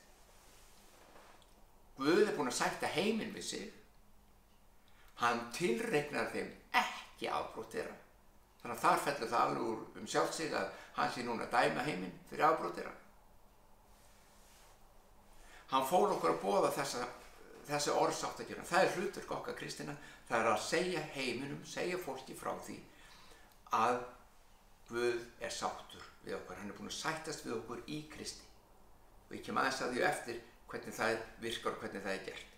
Guð 1.99 2.23
er 2.23 2.35
búin 2.37 2.47
að 2.47 2.61
sætta 2.61 2.87
heiminn 2.95 3.35
við 3.35 3.45
sig 3.49 3.78
hann 5.19 5.41
tilreiknar 5.55 6.29
þeim 6.33 6.51
ekki 6.81 7.29
afbrótt 7.31 7.75
þeirra. 7.75 7.95
Þannig 8.59 8.75
að 8.75 8.83
þar 8.83 9.03
fellur 9.05 9.31
það 9.31 9.45
alveg 9.45 9.69
úr 9.71 10.01
um 10.01 10.09
sjálfsig 10.13 10.55
að 10.59 10.69
hann 10.97 11.13
sé 11.15 11.23
núna 11.23 11.47
dæma 11.51 11.85
heiminn 11.87 12.19
fyrir 12.29 12.47
afbrótt 12.49 12.79
þeirra. 12.79 12.93
Hann 15.69 15.89
fól 15.89 16.07
okkur 16.09 16.33
að 16.33 16.43
bóða 16.43 16.71
þessa, 16.75 17.07
þessi 17.69 17.95
orðsáttakjörna. 18.03 18.67
Það 18.67 18.85
er 18.85 18.95
hlutur 18.97 19.33
okkar 19.35 19.57
kristina, 19.59 19.95
það 20.27 20.39
er 20.39 20.53
að 20.53 20.63
segja 20.65 21.03
heiminum, 21.13 21.59
segja 21.65 21.99
fólki 22.01 22.37
frá 22.37 22.55
því 22.65 22.79
að 23.77 23.99
Guð 24.89 25.19
er 25.45 25.51
sáttur 25.53 26.05
við 26.23 26.35
okkur. 26.39 26.57
Hann 26.57 26.71
er 26.71 26.77
búin 26.77 26.89
að 26.89 26.97
sættast 26.97 27.43
við 27.45 27.59
okkur 27.59 27.83
í 27.85 27.99
Kristi. 28.09 28.45
Og 29.27 29.35
ég 29.37 29.43
kem 29.45 29.59
aðeins 29.61 29.81
að 29.85 29.91
því 29.93 30.05
eftir 30.07 30.39
hvernig 30.69 30.95
það 30.97 31.19
virkar 31.43 31.75
og 31.75 31.83
hvernig 31.83 32.05
það 32.05 32.15
er 32.15 32.23
gert. 32.25 32.48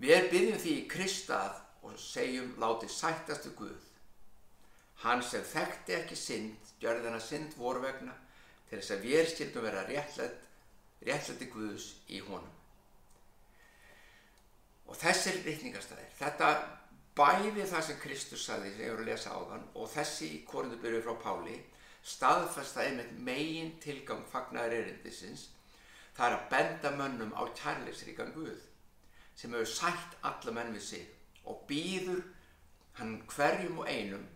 Við 0.00 0.30
byrjum 0.32 0.60
því 0.62 0.74
í 0.78 0.88
Kristað 0.88 1.58
og 1.84 1.96
segjum 2.00 2.54
látið 2.60 2.92
sættastu 2.94 3.52
Guð. 3.58 3.88
Hann 5.02 5.22
sem 5.24 5.44
þekkti 5.44 5.96
ekki 5.96 6.16
synd, 6.16 6.72
gjörði 6.80 7.06
þennan 7.06 7.24
synd 7.24 7.56
voru 7.60 7.82
vegna 7.84 8.14
til 8.68 8.78
þess 8.78 8.94
að 8.96 9.04
við 9.04 9.28
skildum 9.32 9.66
vera 9.66 9.84
réttlætt, 9.88 10.40
réttlætti 11.04 11.48
Guðs 11.52 11.90
í 12.08 12.20
honum. 12.24 12.56
Og 14.90 14.98
þessir 14.98 15.40
rítningastæðir, 15.44 16.14
þetta 16.18 16.48
bæði 17.16 17.66
það 17.68 17.84
sem 17.86 18.00
Kristus 18.00 18.46
saði 18.46 18.72
sem 18.72 18.84
ég 18.84 18.94
voru 18.94 19.04
að 19.04 19.10
lesa 19.10 19.34
á 19.36 19.40
þann 19.52 19.68
og 19.76 19.92
þessi 19.92 20.30
korundubyrju 20.48 21.02
frá 21.04 21.14
Páli 21.24 21.58
staðfasta 22.06 22.86
einmitt 22.86 23.12
megin 23.20 23.74
tilgang 23.82 24.22
fagnar 24.32 24.72
erindisins 24.72 25.48
það 26.16 26.26
er 26.26 26.36
að 26.36 26.46
benda 26.54 26.92
mönnum 26.96 27.34
á 27.36 27.42
kærleisríkan 27.58 28.32
Guð 28.36 28.69
sem 29.40 29.56
hefur 29.56 29.72
sætt 29.72 30.18
alla 30.28 30.52
menn 30.52 30.74
við 30.76 30.84
sig 30.84 31.06
og 31.48 31.64
býður 31.68 32.20
hann 32.98 33.14
hverjum 33.30 33.80
og 33.80 33.88
einum 33.88 34.26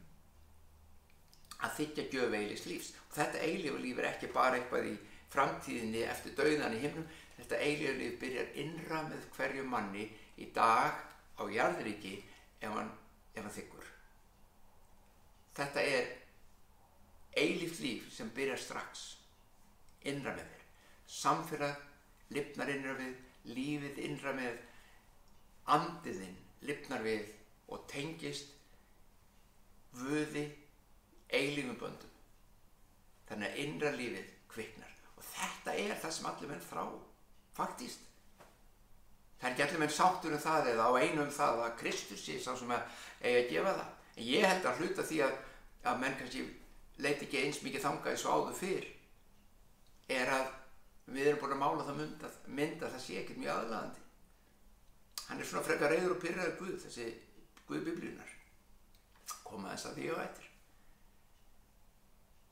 að 1.65 1.77
þykja 1.79 2.05
gjöf 2.13 2.37
eilis 2.39 2.65
lífs. 2.69 2.93
Og 3.09 3.19
þetta 3.19 3.43
eilífu 3.45 3.81
líf 3.83 4.01
er 4.01 4.09
ekki 4.11 4.33
bara 4.33 4.59
eitthvað 4.59 4.89
í 4.93 4.95
framtíðinni 5.35 6.05
eftir 6.09 6.37
dauðan 6.39 6.77
í 6.77 6.83
himnum, 6.85 7.07
þetta 7.39 7.61
eilífu 7.67 7.95
líf 8.01 8.19
byrjar 8.23 8.53
innra 8.65 9.03
með 9.09 9.29
hverjum 9.37 9.71
manni 9.71 10.09
í 10.41 10.51
dag 10.57 11.01
á 11.37 11.43
jarðriki 11.51 12.17
ef 12.61 12.71
hann, 12.73 12.93
hann 13.37 13.55
þykkur. 13.59 13.89
Þetta 15.55 15.87
er 15.87 16.13
eilíft 17.39 17.81
líf 17.83 18.11
sem 18.15 18.31
byrjar 18.35 18.61
strax 18.63 19.07
innra 20.09 20.35
með 20.35 20.47
þér. 20.49 20.63
Samfélag 21.15 22.33
lifnar 22.35 22.71
innra 22.73 22.95
við, 22.99 23.19
lífið 23.53 24.01
innra 24.09 24.33
með 24.37 24.63
andiðinn 25.71 26.37
lifnar 26.65 27.05
við 27.05 27.29
og 27.73 27.85
tengist 27.91 28.53
vöði 29.95 30.45
eilífum 31.33 31.79
böndum. 31.81 32.11
Þannig 33.29 33.51
að 33.51 33.61
innra 33.65 33.93
lífið 33.95 34.33
kviknar. 34.53 34.91
Og 35.17 35.25
þetta 35.27 35.77
er 35.81 35.95
það 36.03 36.17
sem 36.17 36.29
allir 36.31 36.51
menn 36.51 36.67
þrá, 36.69 36.83
faktíst. 37.57 38.03
Það 39.41 39.49
er 39.49 39.55
ekki 39.55 39.65
allir 39.67 39.83
menn 39.83 39.95
sáttur 39.95 40.37
um 40.37 40.43
það 40.43 40.71
eða 40.73 40.89
á 40.89 40.93
einu 41.01 41.25
um 41.25 41.33
það 41.33 41.63
að 41.65 41.79
Kristus 41.81 42.25
sé 42.25 42.37
sá 42.41 42.53
sem 42.59 42.75
að 42.75 43.01
eiga 43.23 43.41
að 43.41 43.51
gefa 43.53 43.79
það. 43.79 43.89
En 44.15 44.29
ég 44.29 44.47
held 44.49 44.69
að 44.69 44.83
hluta 44.83 45.07
því 45.09 45.23
að, 45.27 45.39
að 45.91 46.05
menn 46.05 46.19
kannski 46.21 46.45
leiti 47.03 47.27
ekki 47.27 47.43
eins 47.43 47.63
mikið 47.65 47.85
þangað 47.85 48.13
eins 48.13 48.25
og 48.29 48.37
áður 48.37 48.59
fyrr 48.61 48.87
er 50.15 50.31
að 50.31 50.53
við 51.15 51.29
erum 51.29 51.41
búin 51.43 51.55
að 51.57 51.63
mála 51.65 51.87
það 51.89 52.01
mynda, 52.01 52.31
mynda 52.47 52.91
það 52.93 53.03
sé 53.03 53.17
ekkert 53.21 53.41
mjög 53.41 53.55
aðlæðandi 53.55 54.04
hann 55.29 55.41
er 55.41 55.49
svona 55.49 55.65
frekar 55.67 55.93
reyður 55.93 56.17
og 56.17 56.21
pyrraður 56.25 56.59
Guð 56.61 56.77
þessi 56.85 57.07
Guð 57.69 57.87
biblíunar 57.89 58.35
koma 59.45 59.73
þess 59.73 59.89
að 59.89 59.99
því 59.99 60.11
og 60.13 60.21
eftir. 60.25 60.51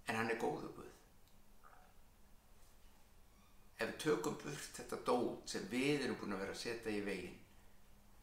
En 0.08 0.18
hann 0.18 0.32
er 0.32 0.40
góðu 0.40 0.72
Guð. 0.76 0.88
Ef 3.78 3.86
við 3.90 4.00
tökum 4.06 4.40
burt 4.40 4.74
þetta 4.78 4.98
dót 5.06 5.54
sem 5.54 5.68
við 5.70 6.06
erum 6.06 6.18
búin 6.20 6.36
að 6.36 6.44
vera 6.44 6.56
að 6.56 6.62
setja 6.62 6.96
í 6.96 7.04
veginn 7.06 7.38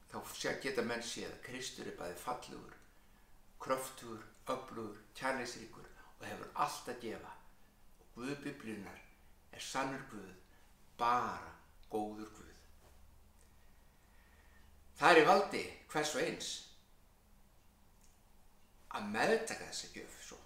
þá 0.10 0.20
geta 0.64 0.86
menn 0.86 1.04
séð 1.06 1.30
að 1.30 1.42
Kristur 1.46 1.90
er 1.90 1.98
bæði 2.00 2.22
fallugur 2.24 2.80
kröftugur, 3.60 4.24
öflugur, 4.48 4.98
kærleisríkur 5.16 5.88
og 6.20 6.26
hefur 6.26 6.52
allt 6.56 6.88
að 6.88 7.02
gefa. 7.04 7.34
Og 8.00 8.06
Guð 8.16 8.36
biblíunar 8.44 9.02
er 9.52 9.64
sannur 9.64 10.06
Guð 10.12 10.32
bara 10.98 11.52
góður 11.92 12.32
Guð 12.38 12.49
Það 15.00 15.12
er 15.12 15.22
í 15.22 15.28
valdi 15.28 15.62
hvers 15.92 16.16
og 16.16 16.24
eins 16.26 16.50
að 18.98 19.06
meðtaka 19.14 19.70
þessa 19.70 19.92
gjöf 19.94 20.18
svo. 20.26 20.40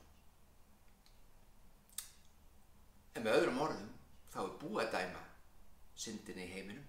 En 3.14 3.26
með 3.26 3.40
öðrum 3.40 3.62
orðum 3.66 3.90
þá 4.34 4.40
er 4.44 4.54
búið 4.62 4.84
að 4.84 4.94
dæma 4.98 5.24
syndinni 6.06 6.46
í 6.46 6.54
heiminum. 6.54 6.86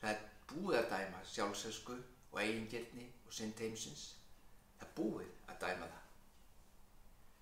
Það 0.00 0.10
er 0.16 0.26
búið 0.50 0.80
að 0.80 0.90
dæma 0.96 1.22
sjálfsösku 1.30 1.96
og 2.32 2.42
eigingirni 2.42 3.06
og 3.26 3.38
synd 3.38 3.62
heimsins. 3.62 4.04
Það 4.80 4.88
er 4.88 4.94
búið 4.98 5.34
dæma 5.64 5.88
það. 5.88 6.02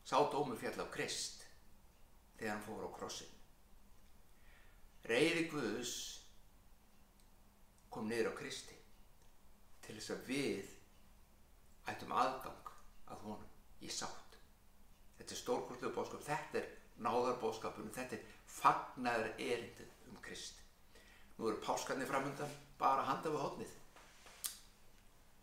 Sá 0.05 0.17
dómur 0.33 0.59
fjall 0.61 0.77
á 0.83 0.87
Krist 0.93 1.45
þegar 2.37 2.57
hann 2.57 2.65
fór 2.67 2.87
á 2.87 2.91
krossin. 2.97 3.33
Reyði 5.09 5.49
Guðus 5.51 5.95
kom 7.93 8.09
niður 8.11 8.33
á 8.33 8.39
Kristi 8.39 8.82
til 9.87 9.97
þess 9.99 10.15
að 10.15 10.29
við 10.31 10.73
ættum 11.93 12.15
aðgang 12.15 12.73
að 13.11 13.27
honum 13.27 13.83
í 13.83 13.91
sátt. 13.91 14.39
Þetta 15.19 15.35
er 15.35 15.41
stórkostlega 15.41 15.95
bóðskap, 15.97 16.25
þetta 16.27 16.61
er 16.63 16.69
náðarbóðskapunum, 17.03 17.95
þetta 17.95 18.19
er 18.19 18.35
fagnaður 18.47 19.31
erindið 19.37 20.11
um 20.11 20.19
Krist. 20.25 20.59
Nú 21.39 21.49
eru 21.51 21.63
páskarnir 21.65 22.11
framöndan 22.11 22.59
bara 22.79 23.07
handa 23.07 23.31
við 23.31 23.43
hodnið. 23.43 23.79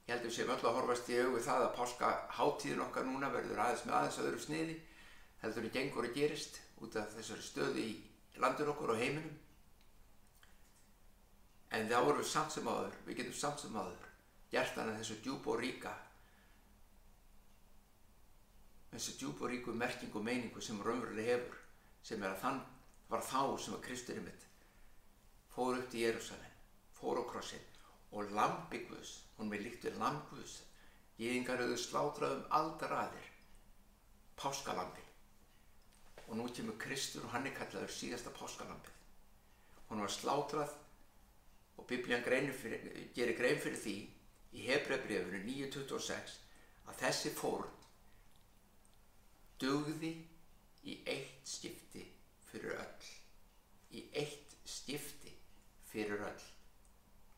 Ég 0.07 0.15
held 0.15 0.23
að 0.23 0.29
við 0.29 0.35
séum 0.37 0.53
öll 0.55 0.63
að 0.65 0.77
horfast 0.79 1.09
í 1.11 1.19
augu 1.21 1.41
það 1.45 1.63
að 1.65 1.75
páska 1.77 2.07
háttíðin 2.37 2.85
okkar 2.85 3.05
núna 3.05 3.29
verður 3.33 3.61
aðeins 3.61 3.85
með 3.85 3.97
aðeins 3.97 4.21
öðru 4.23 4.39
sniði 4.45 4.77
heldur 5.43 5.67
í 5.67 5.73
gengur 5.73 6.07
að 6.07 6.15
gerist 6.17 6.59
út 6.83 6.97
af 6.99 7.13
þessari 7.13 7.45
stöði 7.45 7.85
í 7.85 7.93
landur 8.41 8.71
okkur 8.73 8.95
og 8.95 9.01
heiminum. 9.01 9.35
En 11.77 11.85
þá 11.85 11.99
vorum 12.01 12.23
við 12.23 12.31
samt 12.31 12.55
sem 12.55 12.67
áður, 12.67 12.95
við 13.05 13.19
getum 13.19 13.37
samt 13.37 13.61
sem 13.61 13.75
áður, 13.77 14.08
að 14.57 14.93
þessu 14.99 15.17
djúb 15.23 15.47
og 15.47 15.59
ríka 15.61 15.93
þessu 18.91 19.17
djúb 19.19 19.43
og 19.43 19.51
ríku 19.51 19.73
merking 19.73 20.15
og 20.15 20.25
meiningu 20.25 20.61
sem 20.61 20.81
raunverulega 20.81 21.35
hefur 21.35 21.59
sem 22.03 22.23
er 22.23 22.33
að 22.33 22.41
þann 22.45 22.61
var 23.09 23.25
þá 23.25 23.43
sem 23.59 23.75
að 23.77 23.85
Kristurinn 23.85 24.25
mitt 24.25 24.47
fór 25.53 25.77
upp 25.77 25.91
til 25.91 26.05
Jérúsalem 26.05 26.57
fór 26.97 27.21
á 27.21 27.23
krossin 27.29 27.67
og 28.11 28.33
lambi 28.33 28.85
Guðs 28.89 29.19
hún 29.37 29.51
með 29.51 29.67
líkt 29.67 29.85
við 29.85 30.01
lamb 30.01 30.25
Guðs 30.31 30.61
Jíðingar 31.19 31.59
auðvitað 31.59 31.81
slátraðum 31.83 32.43
aldar 32.55 32.93
aðir 32.95 33.25
páskalambi 34.39 35.03
og 36.29 36.37
nú 36.37 36.45
kemur 36.53 36.77
Kristur 36.79 37.25
og 37.25 37.33
hann 37.33 37.49
er 37.49 37.55
kallaður 37.57 37.91
síðasta 37.91 38.31
páskalampið. 38.37 38.93
Hún 39.89 40.03
var 40.05 40.13
slátrað 40.13 40.75
og 41.75 41.87
Biblían 41.89 42.23
fyrir, 42.23 43.09
gerir 43.15 43.35
grein 43.35 43.59
fyrir 43.59 43.81
því 43.81 43.95
í 44.55 44.65
Hebrebrefinu 44.65 45.43
9.26 45.45 46.37
að 46.89 47.01
þessi 47.03 47.33
fórn 47.37 47.75
dugði 49.61 50.13
í 50.89 50.95
eitt 51.09 51.49
skipti 51.49 52.05
fyrir 52.49 52.77
öll. 52.79 53.09
Í 53.93 54.05
eitt 54.21 54.55
skipti 54.65 55.33
fyrir 55.89 56.23
öll 56.25 56.47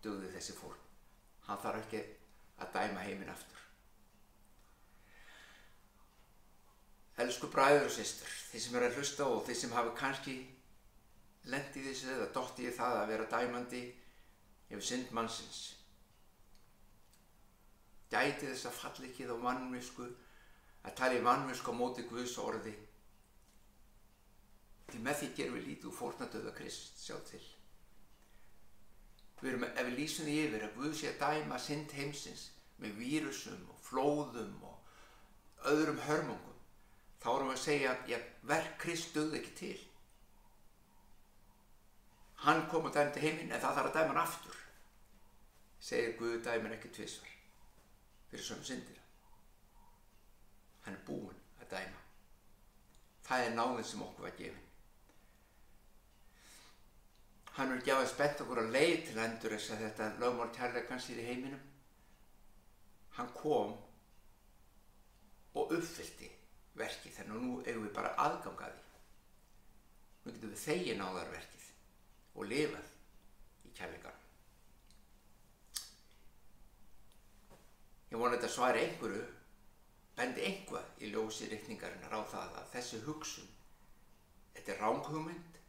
dugði 0.04 0.32
þessi 0.36 0.56
fórn. 0.58 0.80
Hann 1.48 1.62
þarf 1.64 1.84
ekki 1.86 2.04
að 2.62 2.78
dæma 2.78 3.06
heiminn 3.08 3.34
aftur. 3.34 3.58
Elsku 7.22 7.50
bræður 7.54 7.90
og 7.90 7.94
sýstur, 7.94 8.32
þið 8.52 8.64
sem 8.64 8.76
eru 8.78 8.88
að 8.88 8.98
hlusta 8.98 9.28
og 9.30 9.44
þið 9.46 9.58
sem 9.60 9.74
hafa 9.76 9.92
kannski 9.98 10.36
lendið 11.52 11.90
þessu 11.90 12.14
eða 12.16 12.32
dóttið 12.36 12.70
í 12.70 12.74
það 12.78 12.98
að 13.02 13.12
vera 13.12 13.30
dæmandi 13.34 13.82
yfir 14.72 14.88
syndmannsins. 14.88 15.62
Gæti 18.12 18.50
þess 18.50 18.68
að 18.68 18.78
fall 18.78 19.08
ekki 19.08 19.28
þá 19.30 19.36
mannvisku 19.40 20.08
að 20.84 20.96
tala 20.98 21.18
í 21.18 21.24
vannmjösk 21.26 21.70
á 21.72 21.74
móti 21.76 22.06
Guðs 22.10 22.38
orði. 22.42 22.74
Því 24.92 25.02
með 25.06 25.20
því 25.20 25.30
gerum 25.38 25.58
við 25.58 25.68
lítið 25.70 25.90
úr 25.92 25.98
fórnadöða 26.00 26.54
Krist 26.58 27.00
sjálf 27.00 27.30
til. 27.30 27.44
Við 29.42 29.52
erum, 29.54 29.68
ef 29.70 29.88
við 29.88 29.98
lýsum 29.98 30.28
því 30.28 30.38
yfir 30.46 30.66
að 30.68 30.76
Guð 30.80 30.98
sé 31.00 31.12
að 31.14 31.22
dæma 31.24 31.60
synd 31.62 31.96
heimsins 31.98 32.48
með 32.82 32.98
vírusum 33.00 33.64
og 33.72 33.80
flóðum 33.86 34.58
og 34.68 35.70
öðrum 35.72 36.02
hörmungum 36.08 36.60
þá 37.22 37.30
erum 37.36 37.54
við 37.54 37.58
að 37.58 37.64
segja 37.64 37.96
að 37.96 38.28
verk 38.52 38.76
Krist 38.82 39.16
döði 39.16 39.40
ekki 39.40 39.56
til. 39.62 39.80
Hann 42.44 42.66
kom 42.70 42.90
að 42.90 43.00
dæma 43.00 43.16
til 43.16 43.26
heiminn 43.28 43.54
en 43.54 43.62
það 43.62 43.80
þarf 43.80 43.92
að 43.92 43.98
dæma 44.00 44.14
hann 44.14 44.24
aftur 44.26 44.62
segir 45.82 46.18
Guð 46.20 46.42
dæmir 46.46 46.76
ekki 46.76 46.92
tvísvar 46.94 47.41
fyrir 48.32 48.46
svona 48.48 48.68
syndir. 48.68 49.00
Hann 50.86 50.98
er 50.98 51.06
búinn 51.06 51.40
að 51.62 51.70
dæma. 51.76 52.02
Það 53.28 53.46
er 53.46 53.56
náðin 53.58 53.88
sem 53.92 54.04
okkur 54.08 54.28
var 54.28 54.38
gefin. 54.40 54.68
Hann 57.58 57.76
er 57.76 57.86
gefað 57.86 58.10
spennt 58.10 58.44
okkur 58.44 58.64
að 58.64 58.74
leið 58.78 58.98
til 59.08 59.22
endur 59.22 59.56
þess 59.58 59.76
að 59.76 59.86
þetta 59.86 60.12
lögmál 60.24 60.52
kærleikans 60.56 61.10
í 61.12 61.20
heiminum. 61.20 61.66
Hann 63.18 63.34
kom 63.36 63.76
og 65.60 65.74
uppfyldi 65.76 66.32
verkið 66.80 67.18
þannig 67.18 67.36
að 67.36 67.44
nú 67.44 67.58
eigum 67.66 67.86
við 67.86 67.94
bara 67.98 68.16
aðgangaði 68.26 68.80
nú 70.22 70.32
getum 70.32 70.54
við 70.54 70.64
þegið 70.64 71.00
náðarverkið 71.02 71.68
og 72.38 72.48
lifað 72.48 72.92
í 73.68 73.74
kærleikanum 73.76 74.21
ég 78.12 78.20
vona 78.20 78.36
þetta 78.36 78.52
svari 78.52 78.84
einhverju 78.86 79.24
bendi 80.18 80.44
einhvað 80.46 81.02
í 81.02 81.12
ljósi 81.14 81.48
reikningarinnar 81.52 82.14
á 82.14 82.22
það 82.28 82.58
að 82.60 82.70
þessi 82.76 83.02
hugsun, 83.06 83.50
þetta 84.56 84.74
er 84.74 84.82
ránghugmynd 84.84 85.60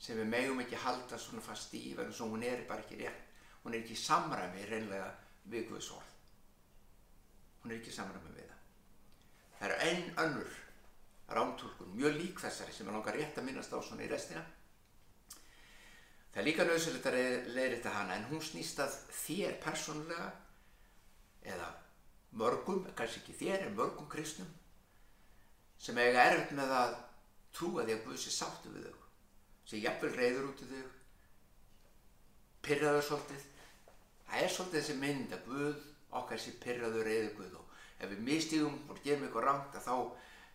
sem 0.00 0.18
við 0.18 0.30
megum 0.32 0.62
ekki 0.64 0.80
halda 0.80 1.18
svona 1.20 1.44
fast 1.44 1.74
í 1.76 1.92
vegna 1.96 2.14
svo 2.16 2.30
hún 2.32 2.44
er 2.46 2.64
bara 2.68 2.82
ekki 2.82 2.98
rétt, 3.00 3.26
hún 3.62 3.74
er 3.74 3.82
ekki 3.82 3.98
samræmi 4.00 4.64
reynlega 4.70 5.10
við 5.52 5.68
Guðs 5.68 5.90
orð. 5.94 6.16
Hún 7.60 7.72
er 7.72 7.78
ekki 7.78 7.92
samræmi 7.92 8.32
við 8.34 8.48
það. 8.48 8.62
Það 9.58 9.74
er 9.74 9.82
einn 9.86 10.06
önnur 10.24 10.54
rántúlkun, 11.30 11.92
mjög 11.94 12.16
lík 12.16 12.40
þessari 12.42 12.72
sem 12.74 12.88
er 12.88 12.96
langar 12.96 13.14
rétt 13.14 13.38
að 13.38 13.46
minnast 13.46 13.74
á 13.76 13.78
svona 13.78 14.06
í 14.06 14.10
restina. 14.10 14.42
Það 16.30 16.40
er 16.40 16.46
líka 16.48 16.66
nöðsölegt 16.66 17.10
að 17.10 17.18
leiðrita 17.54 17.92
hana 17.94 18.16
en 18.16 18.28
hún 18.30 18.42
snýst 18.42 18.80
að 18.82 18.96
þér 19.20 19.58
persónulega 19.62 20.30
eða 21.46 21.68
mörgum, 22.40 22.84
kannski 22.96 23.22
ekki 23.22 23.36
þér, 23.40 23.66
en 23.66 23.76
mörgum 23.78 24.08
kristnum 24.10 24.48
sem 25.80 25.98
eiga 25.98 26.26
erfitt 26.28 26.56
með 26.56 26.74
að 26.76 26.96
trúa 27.56 27.84
því 27.86 27.96
að 27.96 28.02
Guð 28.06 28.18
sé 28.20 28.32
sáttu 28.34 28.72
við 28.74 28.88
þau, 28.88 29.04
sé 29.66 29.80
jafnvel 29.80 30.10
reyður 30.14 30.50
út 30.50 30.64
í 30.64 30.68
þau, 30.70 30.82
pyrraður 32.66 33.06
svolítið. 33.06 33.46
Það 34.30 34.42
er 34.44 34.52
svolítið 34.54 34.80
þessi 34.80 34.98
mynd 35.00 35.32
að 35.34 35.46
Guð 35.48 35.86
okkar 36.20 36.42
sé 36.42 36.52
pyrraður 36.62 37.08
reyður 37.08 37.32
Guð 37.38 37.56
og 37.62 37.78
ef 38.00 38.12
við 38.12 38.26
mistíðum 38.26 38.76
og 38.90 39.00
gerum 39.04 39.24
eitthvað 39.26 39.46
rangt 39.48 39.80
þá 39.80 39.94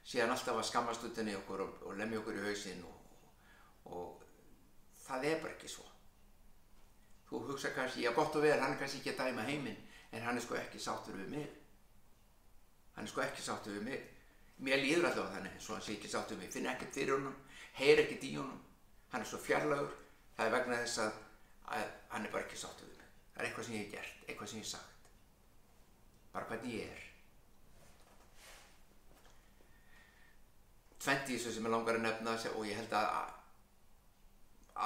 sé 0.06 0.22
hann 0.22 0.34
alltaf 0.34 0.60
að 0.60 0.68
skammast 0.70 1.04
út 1.08 1.18
henni 1.18 1.34
okkur 1.38 1.66
og, 1.66 1.82
og 1.90 1.98
lemja 1.98 2.22
okkur 2.22 2.38
í 2.38 2.46
hausinn 2.46 2.86
og, 2.86 2.96
og, 3.90 4.24
það 5.06 5.28
er 5.32 5.42
bara 5.42 5.54
ekki 5.56 5.70
svo. 5.70 5.86
Þú 7.26 7.42
hugsa 7.50 7.72
kannski, 7.74 8.06
já 8.06 8.14
gott 8.14 8.38
og 8.38 8.46
vel, 8.46 8.58
hann 8.62 8.78
kannski 8.78 9.02
ekki 9.02 9.16
að 9.16 9.22
dæma 9.24 9.46
heiminn 9.50 9.78
en 10.16 10.24
hann 10.24 10.40
er 10.40 10.44
sko 10.46 10.56
ekki 10.60 10.80
sáttur 10.82 11.18
við 11.20 11.34
mig. 11.36 11.50
Hann 12.96 13.06
er 13.08 13.12
sko 13.12 13.24
ekki 13.26 13.44
sáttu 13.44 13.76
við 13.76 13.86
mig. 13.90 14.08
Mér 14.64 14.80
líður 14.80 15.10
alltaf 15.10 15.34
þannig 15.36 15.60
svo 15.60 15.76
hann 15.76 15.84
sé 15.84 15.98
ekki 15.98 16.12
sáttu 16.12 16.36
við 16.36 16.46
mig. 16.46 16.54
Finn 16.56 16.72
ekkert 16.72 16.96
fyrir 16.96 17.18
honum, 17.18 17.36
heyr 17.76 18.02
ekkert 18.06 18.24
í 18.24 18.36
honum. 18.38 18.62
Hann 19.12 19.24
er 19.24 19.30
svo 19.30 19.42
fjarlagur 19.44 19.94
það 20.36 20.46
er 20.48 20.54
vegna 20.56 20.80
þess 20.84 21.02
að, 21.06 21.18
að 21.78 21.90
hann 22.12 22.28
er 22.28 22.34
bara 22.34 22.46
ekki 22.46 22.60
sáttu 22.60 22.88
við 22.88 23.00
mig. 23.00 23.10
Það 23.34 23.42
er 23.42 23.50
eitthvað 23.50 23.68
sem 23.68 23.76
ég 23.76 23.84
hef 23.84 23.92
gert, 23.96 24.24
eitthvað 24.28 24.52
sem 24.52 24.60
ég 24.60 24.66
hef 24.66 24.72
sagt. 24.72 25.12
Bara 26.36 26.50
hvernig 26.50 26.76
ég 26.76 26.96
er. 26.96 27.04
Tventi 31.06 31.36
þessu 31.36 31.54
sem 31.56 31.68
ég 31.68 31.76
langar 31.76 32.00
að 32.00 32.08
nefna 32.08 32.36
og 32.52 32.68
ég 32.68 32.80
held 32.80 32.96
að 32.98 33.08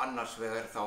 annars 0.04 0.36
vegar 0.38 0.68
þá 0.70 0.84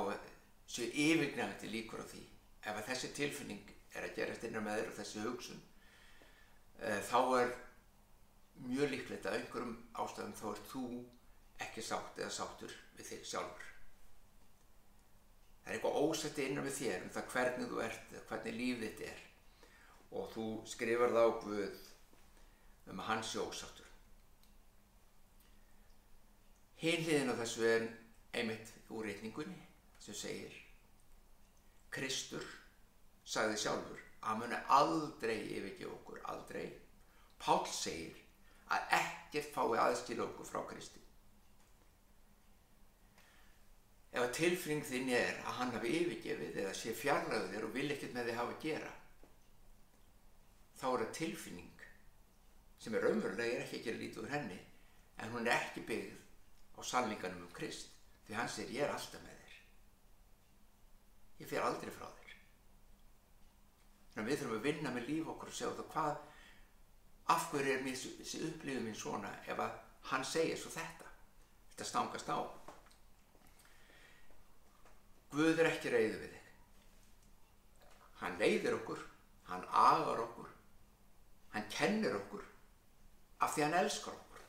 séu 0.71 0.91
yfirgnægandi 0.91 1.71
líkur 1.73 2.03
á 2.03 2.07
því. 2.07 2.23
Ef 2.63 2.77
að 2.77 2.89
þessi 2.93 3.15
tilfinning 3.17 3.71
er 3.95 4.07
að 4.09 4.17
gerast 4.17 4.49
innan 4.49 4.65
með 4.67 4.81
þér 4.81 4.91
og 4.93 4.99
þessi 5.01 5.27
hugsun 5.27 5.63
Eh, 6.83 7.03
þá 7.07 7.19
er 7.39 7.53
mjög 8.67 8.89
líklegt 8.91 9.27
að 9.29 9.37
einhverjum 9.39 9.75
ástæðum 10.03 10.33
þá 10.35 10.47
er 10.51 10.63
þú 10.71 10.87
ekki 11.63 11.85
sátt 11.87 12.17
eða 12.19 12.35
sáttur 12.35 12.73
við 12.97 13.11
þig 13.11 13.29
sjálfur. 13.31 13.69
Það 15.63 15.69
er 15.69 15.77
eitthvað 15.77 15.99
ósætti 16.03 16.47
innan 16.49 16.67
við 16.67 16.79
þér 16.81 17.05
um 17.05 17.13
það 17.15 17.29
hvernig 17.35 17.71
þú 17.71 17.83
ert 17.85 18.17
eða 18.17 18.25
hvernig 18.31 18.57
lífið 18.59 18.83
þitt 18.89 19.05
er 19.13 19.21
og 20.19 20.33
þú 20.33 20.47
skrifar 20.73 21.15
það 21.15 21.29
á 21.31 21.39
Guð 21.45 21.85
um 22.91 23.05
að 23.05 23.09
hans 23.13 23.31
sé 23.31 23.45
ósáttur. 23.45 23.93
Hinliðin 26.83 27.31
á 27.31 27.39
þessu 27.39 27.69
er 27.69 27.87
einmitt 28.35 28.75
úr 28.91 29.07
reyningunni 29.07 29.63
sem 30.03 30.19
segir 30.19 30.59
Kristur 31.95 32.43
sagði 33.25 33.61
sjálfur 33.63 34.01
að 34.23 34.41
muni 34.41 34.59
aldrei 34.79 35.37
yfirgefa 35.59 35.93
okkur, 35.97 36.21
aldrei. 36.33 36.67
Pál 37.43 37.65
segir 37.67 38.19
að 38.73 38.97
ekkert 38.99 39.55
fái 39.55 39.79
aðskilja 39.83 40.27
okkur 40.29 40.49
frá 40.49 40.63
Kristi. 40.71 41.01
Ef 44.13 44.21
að 44.21 44.35
tilfring 44.37 44.83
þinn 44.85 45.11
er 45.17 45.39
að 45.43 45.59
hann 45.59 45.75
hafi 45.75 45.95
yfirgefið 46.03 46.59
eða 46.65 46.75
sé 46.77 46.93
fjarlæðu 46.97 47.53
þér 47.55 47.69
og 47.69 47.77
vil 47.77 47.89
ekkert 47.95 48.17
með 48.17 48.29
þið 48.29 48.41
hafa 48.41 48.57
að 48.57 48.65
gera, 48.67 48.91
þá 50.83 50.87
er 50.91 51.05
það 51.05 51.15
tilfinning 51.19 51.73
sem 52.83 52.95
er 52.99 53.05
raunverulega 53.07 53.57
er 53.57 53.61
ekki 53.63 53.79
að 53.79 53.85
gera 53.87 54.01
lítið 54.01 54.23
úr 54.25 54.33
henni 54.33 54.59
en 55.23 55.31
hún 55.31 55.47
er 55.47 55.55
ekki 55.55 55.85
byggð 55.87 56.17
á 56.75 56.81
sannlinganum 56.89 57.45
um 57.47 57.53
Krist 57.55 57.93
því 58.27 58.33
hann 58.39 58.51
sér 58.51 58.73
ég 58.75 58.83
er 58.87 58.95
alltaf 58.95 59.23
með 59.23 59.37
þér 59.39 59.55
ég 61.43 61.51
fer 61.53 61.67
aldrei 61.67 61.93
frá 61.95 62.09
þér 62.09 62.22
að 64.17 64.29
við 64.29 64.41
þurfum 64.41 64.59
að 64.59 64.67
vinna 64.69 64.93
með 64.93 65.09
líf 65.09 65.31
okkur 65.33 65.53
og 65.53 65.57
segja 65.57 65.73
það 65.79 65.91
hvað 65.95 66.17
af 67.33 67.47
hverju 67.53 67.73
er 67.73 67.85
mér 67.87 68.01
þessi 68.03 68.43
upplifið 68.49 68.85
minn 68.85 68.99
svona 68.99 69.31
ef 69.47 69.63
að 69.63 69.79
hann 70.11 70.27
segir 70.27 70.59
svo 70.59 70.73
þetta? 70.75 71.09
Þetta 71.73 71.89
stangast 71.89 72.29
á. 72.29 72.41
Guð 75.33 75.63
er 75.63 75.71
ekki 75.71 75.93
reyðu 75.93 76.19
við 76.21 76.35
þig. 76.35 76.51
Hann 78.21 78.39
leiðir 78.43 78.77
okkur 78.81 79.07
hann 79.49 79.65
agar 79.69 80.21
okkur 80.27 80.51
hann 81.53 81.69
kennir 81.73 82.15
okkur 82.17 82.45
af 83.45 83.55
því 83.55 83.65
hann 83.67 83.79
elskar 83.81 84.17
okkur. 84.17 84.45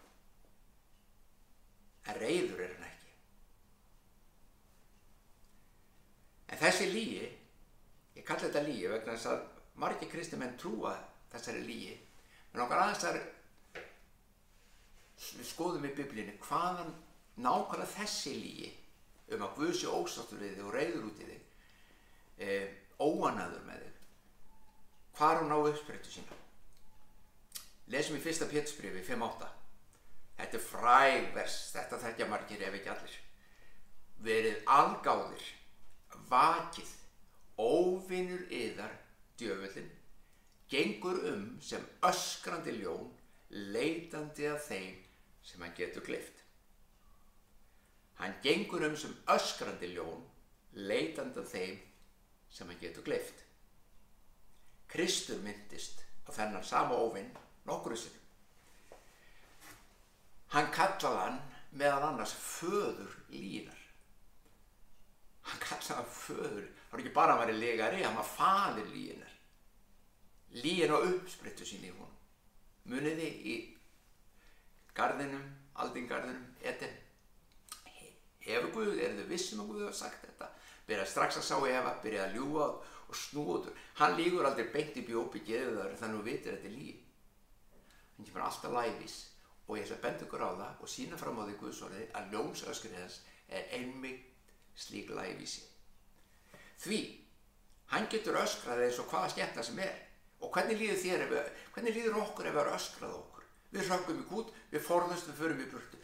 En 2.08 2.20
reyður 2.20 2.66
er 2.66 2.76
hann 2.76 2.90
ekki. 2.90 3.16
En 6.52 6.62
þessi 6.62 6.92
lígi 6.92 7.24
ég 8.18 8.26
kalli 8.28 8.48
þetta 8.50 8.68
lígi 8.68 8.92
vegna 8.92 9.16
þess 9.16 9.32
að 9.32 9.53
margir 9.82 10.10
kristi 10.12 10.38
menn 10.40 10.58
trúa 10.60 10.94
þessari 11.34 11.64
lígi 11.66 11.96
en 12.54 12.62
okkar 12.66 12.84
aðeins 12.84 13.08
að 13.10 13.20
við 15.40 15.48
skoðum 15.50 15.88
í 15.88 15.94
biblíinu 15.98 16.36
hvaðan 16.44 16.94
nákvæmlega 17.42 17.94
þessi 17.96 18.36
lígi 18.38 18.70
um 19.34 19.46
að 19.46 19.56
Guð 19.58 19.74
sé 19.80 19.90
ósáttur 19.90 20.42
við 20.42 20.56
þig 20.58 20.68
og 20.68 20.76
reyður 20.76 21.10
út 21.10 21.22
í 21.24 21.28
þig 21.30 21.42
e, 22.38 22.58
óanaður 23.00 23.66
með 23.68 23.84
þig. 23.86 24.00
Hvað 25.18 25.34
er 25.34 25.42
hún 25.42 25.54
á 25.54 25.60
uppsprettu 25.62 26.14
sína. 26.14 26.40
Lesum 27.94 28.18
í 28.18 28.24
fyrsta 28.24 28.50
pétsbrifi 28.50 29.04
5.8 29.08 29.50
þetta 30.38 30.58
er 30.60 30.66
fræg 30.66 31.30
vers 31.36 31.58
þetta 31.74 32.02
þekkja 32.04 32.30
margir 32.30 32.66
ef 32.68 32.78
ekki 32.80 32.92
allir. 32.94 33.18
Verið 34.24 34.70
algáðir 34.72 35.48
vakið 36.30 36.92
óvinnur 37.60 38.46
yðar 38.54 38.94
djöfullin 39.40 39.92
gengur 40.74 41.20
um 41.34 41.46
sem 41.62 41.86
öskrandi 42.10 42.76
ljón 42.80 43.10
leitandi 43.76 44.50
að 44.50 44.62
þeim 44.68 45.00
sem 45.44 45.62
hann 45.66 45.78
getur 45.78 46.06
gleift 46.10 46.44
hann 48.22 48.38
gengur 48.46 48.86
um 48.90 48.98
sem 48.98 49.16
öskrandi 49.38 49.94
ljón 49.96 50.28
leitandi 50.92 51.44
að 51.44 51.52
þeim 51.56 51.82
sem 52.54 52.70
hann 52.70 52.82
getur 52.82 53.06
gleift 53.10 53.44
Kristur 54.94 55.40
myndist 55.42 56.04
á 56.28 56.30
þennan 56.30 56.62
sama 56.62 56.94
óvinn 57.02 57.32
nokkru 57.66 57.96
sinni. 57.98 58.20
Hann 60.54 60.70
kallaði 60.76 61.18
hann 61.18 61.40
meðan 61.74 62.04
annars 62.12 62.36
föður 62.38 63.16
línar 63.34 63.80
hann 65.48 65.64
kallaði 65.64 65.96
hann 65.98 66.12
föður 66.14 66.68
það 66.68 66.83
var 66.94 67.02
ekki 67.02 67.14
bara 67.16 67.38
vera 67.42 67.56
legari 67.58 68.04
hann 68.04 68.18
var 68.20 68.28
fadir 68.30 68.90
línar 68.94 69.34
líin 70.64 70.94
á 70.94 70.98
uppsprittu 71.02 71.66
sín 71.66 71.88
í 71.88 71.92
hún 71.94 72.12
muniði 72.92 73.30
í 73.50 73.56
gardinum, 74.94 75.46
aldingarðinum 75.82 76.44
eten 76.62 76.94
hefur 78.44 78.72
Guð, 78.76 79.00
er 79.00 79.16
þau 79.18 79.30
vissum 79.32 79.64
að 79.64 79.72
Guð 79.72 79.86
hafa 79.88 80.00
sagt 80.04 80.26
þetta? 80.28 80.50
Byrjaði 80.88 81.10
strax 81.10 81.40
að 81.40 81.48
sá 81.48 81.56
Eva, 81.72 81.94
byrjaði 82.04 82.28
að 82.28 82.38
ljúa 82.38 82.68
og 83.08 83.18
snúður, 83.18 83.78
hann 84.00 84.18
lígur 84.20 84.46
aldrei 84.48 84.68
beint 84.74 84.98
í 85.00 85.06
bjópi 85.08 85.42
geðuðar 85.48 85.96
þannig 86.00 86.18
að 86.18 86.20
þú 86.20 86.26
vitir 86.28 86.58
þetta 86.58 86.70
er 86.70 86.78
lí 86.78 86.90
hann 88.14 88.28
kemur 88.28 88.46
alltaf 88.46 88.76
læfis 88.78 89.18
og 89.66 89.78
ég 89.78 89.86
ætla 89.86 89.98
að 89.98 90.06
benda 90.06 90.28
ykkur 90.28 90.44
á 90.44 90.50
það 90.62 90.84
og 90.86 90.92
sína 90.94 91.20
fram 91.20 91.40
á 91.40 91.44
því 91.48 91.60
Guðsórið 91.62 92.18
að 92.20 92.34
ljónsöskur 92.36 92.96
þess 92.98 93.22
er 93.50 93.70
einmitt 93.80 94.28
slík 94.86 95.14
læfísi 95.16 95.64
því 96.84 97.02
hann 97.94 98.10
getur 98.12 98.40
öskrað 98.42 98.84
eins 98.86 99.00
og 99.02 99.10
hvaða 99.12 99.32
skemmta 99.34 99.66
sem 99.66 99.80
er. 99.84 99.96
Og 100.44 100.52
hvernig 100.52 100.80
líður 100.80 101.00
þér 101.00 101.26
ef, 101.26 101.62
hvernig 101.76 101.96
líður 101.96 102.20
okkur 102.24 102.50
ef 102.50 102.58
það 102.58 102.66
er 102.66 102.78
öskrað 102.78 103.16
okkur? 103.20 103.48
Við 103.74 103.90
hrökkum 103.90 104.20
í 104.22 104.26
kút, 104.30 104.52
við 104.74 104.86
forðumst, 104.88 105.30
við 105.30 105.40
förum 105.40 105.64
í 105.64 105.70
burtu. 105.72 106.02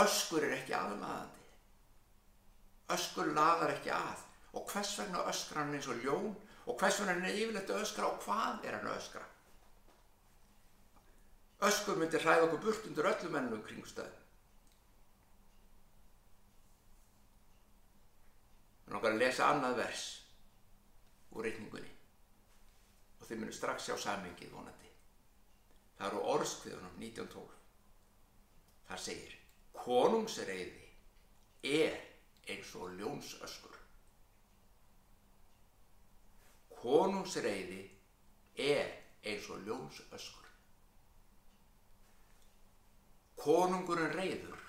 Öskur 0.00 0.46
er 0.46 0.56
ekki 0.58 0.76
aðlaðandi. 0.76 1.46
Öskur 2.94 3.32
laðar 3.34 3.74
ekki 3.74 3.92
að. 3.94 4.22
Og 4.58 4.66
hvers 4.70 4.92
vegna 4.98 5.24
öskra 5.30 5.64
hann 5.64 5.74
eins 5.78 5.88
og 5.90 6.04
ljón? 6.04 6.32
Og 6.68 6.78
hvers 6.78 7.00
vegna 7.00 7.16
hann 7.16 7.28
er 7.30 7.38
yfirleitt 7.38 7.72
að 7.72 7.84
öskra 7.86 8.10
og 8.10 8.22
hvað 8.24 8.66
er 8.66 8.76
hann 8.76 8.90
að 8.90 9.00
öskra? 9.00 9.26
Öskur 11.70 11.98
myndi 12.00 12.20
hræða 12.20 12.46
okkur 12.46 12.64
burt 12.66 12.86
undir 12.88 13.10
öllum 13.10 13.38
ennum 13.40 13.64
kringustöðu 13.66 14.19
hann 18.90 18.98
okkar 18.98 19.14
að 19.14 19.20
lesa 19.22 19.46
annað 19.46 19.76
vers 19.78 20.04
úr 21.30 21.46
reikningunni. 21.46 21.90
Og 23.20 23.28
þið 23.28 23.38
munum 23.38 23.54
strax 23.54 23.86
sjá 23.86 23.94
samengið 24.02 24.50
vonandi. 24.50 24.88
Það 25.94 26.06
eru 26.08 26.22
orðskviðunum 26.32 26.96
1912 26.98 27.58
þar 28.88 29.02
segir 29.04 29.36
konungsreiði 29.76 30.88
er 31.70 31.94
eins 32.50 32.74
og 32.74 32.98
ljónsöskur. 32.98 33.78
Konungsreiði 36.80 37.80
er 38.66 38.90
eins 39.22 39.46
og 39.54 39.62
ljónsöskur. 39.68 40.50
Konungurinn 43.38 44.16
reyður 44.18 44.68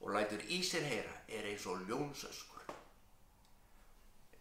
og 0.00 0.14
lætur 0.16 0.40
í 0.48 0.62
sér 0.64 0.86
heyra 0.88 1.24
er 1.28 1.50
eins 1.52 1.66
og 1.68 1.84
ljónsöskur 1.90 2.55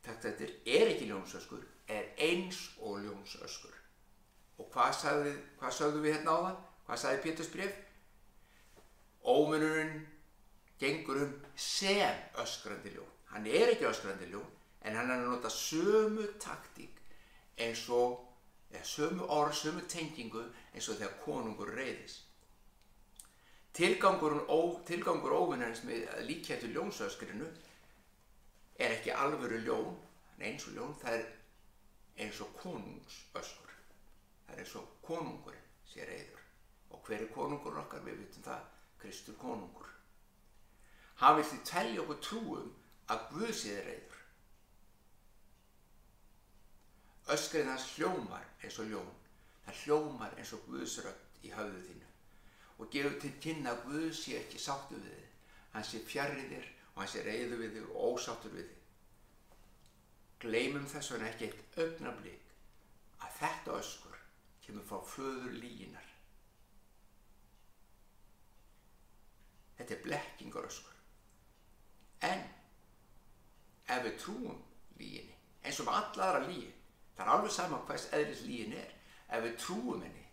þetta 0.05 0.47
er 0.65 0.91
ekki 0.91 1.09
ljónsöskur 1.09 1.63
er 1.91 2.11
eins 2.21 2.59
og 2.79 3.01
ljónsöskur. 3.03 3.73
Og 4.59 4.69
hvað, 4.73 4.91
sagði, 4.99 5.33
hvað 5.59 5.75
sagðu 5.77 6.03
við 6.03 6.15
hérna 6.15 6.35
á 6.35 6.39
það? 6.45 6.59
Hvað 6.85 7.01
sagði 7.01 7.23
Péturs 7.23 7.51
bref 7.53 7.79
ómunurinn 9.25 9.95
gengur 10.79 11.23
um 11.23 11.33
sem 11.55 12.21
öskrandi 12.43 12.93
ljón. 12.93 13.09
Hann 13.31 13.49
er 13.49 13.73
ekki 13.73 13.89
öskrandi 13.89 14.29
ljón 14.29 14.45
en 14.85 14.95
hann 14.95 15.09
er 15.09 15.17
að 15.23 15.31
nota 15.31 15.49
sömu 15.49 16.27
taktík 16.39 17.01
eins 17.57 17.87
og 17.89 18.21
eða 18.71 18.85
sömu 18.85 19.27
orð, 19.31 19.55
sömu 19.57 19.83
tengingu 19.89 20.43
eins 20.73 20.89
og 20.89 20.99
þegar 20.99 21.19
konungur 21.25 21.73
reyðis 21.73 22.21
tilgangur, 23.75 24.45
ó, 24.47 24.59
tilgangur 24.87 25.35
óvinnarins 25.35 25.83
með 25.87 26.07
líkjættu 26.29 26.69
ljónsöskrinu 26.71 27.47
er 28.79 28.95
ekki 28.97 29.13
alvöru 29.15 29.59
ljón 29.63 29.95
eins 30.39 30.67
og 30.67 30.75
ljón, 30.75 30.95
það 31.01 31.19
er 31.19 31.27
eins 32.23 32.41
og 32.43 32.55
konungsöskur 32.61 33.75
það 34.45 34.55
er 34.55 34.63
eins 34.63 34.75
og 34.79 34.89
konungurinn 35.05 35.69
sé 35.89 36.07
reyður 36.07 36.43
og 36.95 37.05
hver 37.07 37.21
er 37.21 37.31
konungur 37.33 37.79
okkar, 37.81 38.03
við 38.05 38.21
vitum 38.23 38.43
það. 38.45 38.71
Kristur 38.99 39.35
konungur. 39.37 39.89
Hann 41.19 41.35
vil 41.37 41.45
því 41.45 41.57
telja 41.67 42.01
okkur 42.01 42.21
trúum 42.23 42.69
að 43.11 43.25
Guð 43.31 43.51
séð 43.53 43.81
reyður 43.85 44.15
öskrið 47.33 47.69
hans 47.69 47.85
hljómar 47.95 48.45
eins 48.61 48.79
og 48.81 48.89
ljón. 48.91 49.13
Það 49.65 49.79
hljómar 49.83 50.35
eins 50.37 50.51
og 50.53 50.65
Guðsrött 50.69 51.45
í 51.45 51.51
höfðu 51.53 51.81
þínu. 51.87 52.09
Og 52.79 52.89
gefur 52.93 53.15
til 53.21 53.31
kynna 53.41 53.73
að 53.73 53.85
Guð 53.89 54.09
sé 54.19 54.35
ekki 54.41 54.61
sáttu 54.61 54.99
við 54.99 55.15
þið 55.15 55.31
hann 55.75 55.87
sé 55.87 56.01
fjarrið 56.07 56.51
þér 56.53 56.67
og 56.95 57.03
hann 57.03 57.11
sé 57.11 57.23
reyðu 57.25 57.59
við 57.59 57.77
þig 57.77 57.91
og 57.91 58.15
ósáttur 58.15 58.55
við 58.55 58.67
þig. 58.71 58.81
Gleymum 60.45 60.89
þess 60.89 61.11
vegna 61.13 61.29
ekki 61.29 61.49
eitt 61.49 61.79
augnablík 61.83 62.51
að 63.23 63.39
þetta 63.39 63.79
öskur 63.79 64.19
kemur 64.65 64.87
frá 64.87 64.99
föður 65.05 65.55
líginar 65.59 66.11
þetta 69.77 69.95
er 69.95 70.03
blekkingar 70.05 70.67
öskur 70.69 70.95
en 72.29 72.43
ef 73.91 74.03
við 74.07 74.17
trúum 74.23 74.61
líginni 74.99 75.35
eins 75.65 75.79
og 75.81 75.89
með 75.89 75.99
alla 75.99 76.29
aðra 76.29 76.43
lígi 76.47 76.71
það 77.15 77.25
er 77.25 77.33
alveg 77.35 77.55
sama 77.55 77.81
hvers 77.87 78.07
eðlis 78.17 78.43
lígin 78.47 78.77
er 78.79 78.95
ef 79.35 79.45
við 79.45 79.57
trúum 79.65 80.03
henni 80.05 80.25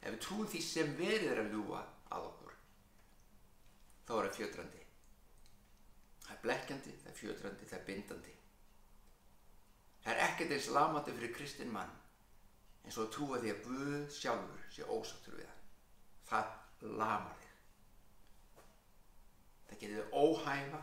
ef 0.00 0.08
við 0.08 0.20
trúum 0.26 0.50
því 0.52 0.64
sem 0.70 0.96
verið 1.00 1.30
er 1.34 1.42
að 1.42 1.52
ljúa 1.54 1.82
að 2.16 2.28
okkur 2.30 2.58
þá 4.06 4.12
er 4.16 4.28
það 4.28 4.36
fjötrandi 4.40 4.85
það 6.26 6.34
er 6.36 6.42
blekkjandi, 6.42 6.96
það 7.02 7.12
er 7.12 7.18
fjötrandi, 7.20 7.68
það 7.70 7.78
er 7.78 7.86
bindandi. 7.90 8.34
Það 10.04 10.12
er 10.12 10.22
ekkert 10.26 10.54
eins 10.56 10.68
lamandi 10.76 11.14
fyrir 11.16 11.34
kristinn 11.34 11.72
mann 11.74 11.94
eins 12.86 12.98
og 13.00 13.06
að 13.06 13.14
trúa 13.16 13.38
því 13.42 13.52
að 13.52 13.62
Guð 13.66 13.94
sjálfur 14.14 14.66
sé 14.70 14.86
ósáttur 14.86 15.38
við 15.40 15.48
hann. 15.50 15.62
Það 16.26 16.90
lamar 17.00 17.40
þig. 17.42 17.54
Það 19.66 19.80
getur 19.80 19.96
þið 20.02 20.18
óhæfa. 20.22 20.82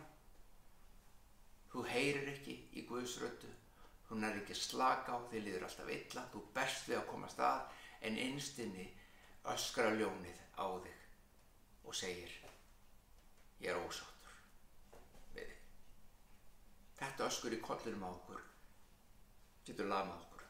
Þú 1.73 1.83
heyrir 1.89 2.31
ekki 2.33 2.57
í 2.75 2.87
Guðs 2.89 3.19
röttu 3.23 3.51
hún 4.13 4.23
er 4.27 4.35
ekki 4.37 4.53
slaka 4.53 5.15
á 5.17 5.19
þið 5.31 5.45
líður 5.47 5.67
alltaf 5.67 5.89
illa. 5.89 6.25
Þú 6.29 6.41
berst 6.53 6.89
við 6.89 6.99
að 6.99 7.07
koma 7.09 7.29
stað 7.31 7.79
en 8.05 8.19
einstinni 8.21 8.85
öskra 9.53 9.89
ljónið 9.97 10.41
á 10.53 10.65
þig 10.83 11.87
og 11.87 11.97
segir 11.97 12.35
ég 13.63 13.71
er 13.73 13.79
þig. 13.81 14.12
Þetta 17.03 17.27
öskur 17.27 17.55
í 17.55 17.59
kollunum 17.59 18.05
á 18.07 18.09
okkur 18.09 18.43
getur 19.67 19.89
lama 19.91 20.15
okkur. 20.15 20.43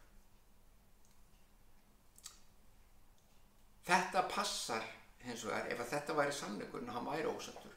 Þetta 3.88 4.24
passar 4.30 4.86
hins 5.24 5.46
vegar 5.48 5.72
ef 5.74 5.82
að 5.82 5.92
þetta 5.96 6.16
væri 6.18 6.36
sannleikurinn 6.38 6.92
að 6.92 7.00
hann 7.00 7.10
væri 7.10 7.32
ósattur 7.32 7.74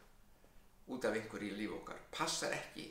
út 0.92 1.08
af 1.08 1.16
einhverju 1.16 1.50
í 1.54 1.58
líf 1.62 1.74
okkar. 1.80 2.04
Passar 2.12 2.54
ekki 2.56 2.86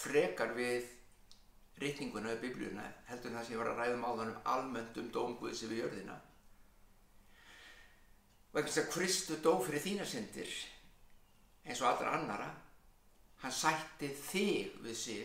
frekar 0.00 0.54
við 0.56 0.88
reytinguna 1.80 2.30
eða 2.30 2.42
biblíuna 2.44 2.86
heldur 3.10 3.34
það 3.34 3.46
sem 3.46 3.56
ég 3.56 3.62
var 3.62 3.72
að 3.72 3.82
ræðum 3.82 4.08
áðan 4.08 4.32
um 4.32 4.48
almennt 4.54 4.98
um 5.00 5.12
dómguðs 5.12 5.64
yfir 5.66 5.82
jörðina. 5.82 6.16
Ekki 8.54 8.70
þess 8.70 8.82
að 8.84 8.90
Kristu 8.94 9.38
dó 9.42 9.52
fyrir 9.62 9.84
þína 9.84 10.08
syndir 10.08 10.58
eins 11.64 11.80
og 11.82 11.90
allra 11.90 12.16
annara 12.18 12.48
hann 13.40 13.54
sætti 13.54 14.10
þig 14.14 14.80
við 14.84 14.96
sig 14.96 15.22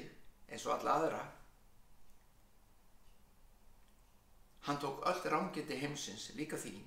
eins 0.48 0.66
og 0.68 0.78
alla 0.78 0.96
aðra. 1.00 1.24
Hann 4.66 4.80
tók 4.82 5.04
öll 5.06 5.32
rángindi 5.32 5.78
heimsins 5.82 6.32
líka 6.38 6.58
þín. 6.58 6.84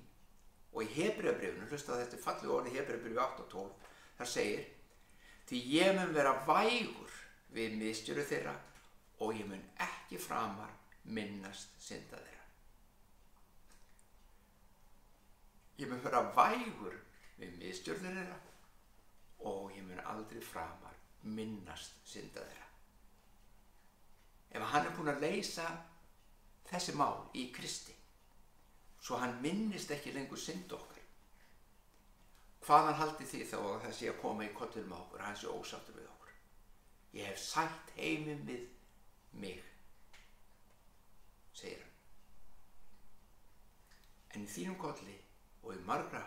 Og 0.73 0.83
í 0.83 0.89
Hebreabrifinu, 0.93 1.67
hlusta 1.69 1.97
þetta 1.97 2.19
fallu 2.21 2.51
orði 2.53 2.75
Hebreabrifi 2.75 3.17
8 3.17 3.45
og 3.45 3.53
12 3.53 3.93
þar 4.19 4.29
segir 4.29 4.65
því 5.49 5.61
ég 5.73 5.95
mun 5.97 6.11
vera 6.13 6.33
vægur 6.45 7.15
við 7.55 7.77
mistjöru 7.79 8.25
þeirra 8.29 8.53
og 9.25 9.33
ég 9.37 9.47
mun 9.49 9.63
ekki 9.81 10.19
framar 10.21 10.75
minnast 11.09 11.73
synda 11.81 12.19
þeirra. 12.19 12.45
Ég 15.79 15.89
mun 15.89 16.03
vera 16.03 16.21
vægur 16.35 16.99
við 17.39 17.57
mistjöru 17.63 18.03
þeirra 18.03 18.37
og 19.49 19.73
ég 19.73 19.87
mun 19.87 20.05
aldrei 20.11 20.43
framar 20.43 20.98
minnast 21.23 21.99
synda 22.07 22.43
þeirra. 22.43 22.67
Ef 24.49 24.67
hann 24.73 24.85
er 24.85 24.95
búin 24.97 25.11
að 25.13 25.23
leysa 25.25 25.65
þessi 26.69 26.95
mál 26.97 27.27
í 27.37 27.49
Kristi 27.53 27.95
svo 28.99 29.19
hann 29.21 29.39
minnist 29.43 29.91
ekki 29.95 30.13
lengur 30.15 30.39
synd 30.39 30.71
okkar 30.75 30.99
hvaðan 32.65 32.97
haldi 32.99 33.25
því 33.25 33.45
þá 33.49 33.57
að 33.59 33.77
það 33.85 33.93
sé 33.97 34.09
að 34.11 34.19
koma 34.21 34.45
í 34.45 34.51
kollunum 34.53 34.93
á 34.93 34.99
okkur 34.99 35.23
hans 35.25 35.43
er 35.43 35.53
ósáttur 35.55 35.95
við 35.97 36.09
okkur? 36.11 36.33
Ég 37.17 37.29
hef 37.31 37.39
sætt 37.41 37.93
heiminn 37.95 38.43
við 38.45 38.65
mig 39.41 39.63
segir 41.55 41.79
hann. 41.81 41.95
En 44.35 44.45
í 44.45 44.51
þínum 44.53 44.77
kolli 44.81 45.17
og 45.63 45.73
í 45.73 45.79
margra 45.87 46.21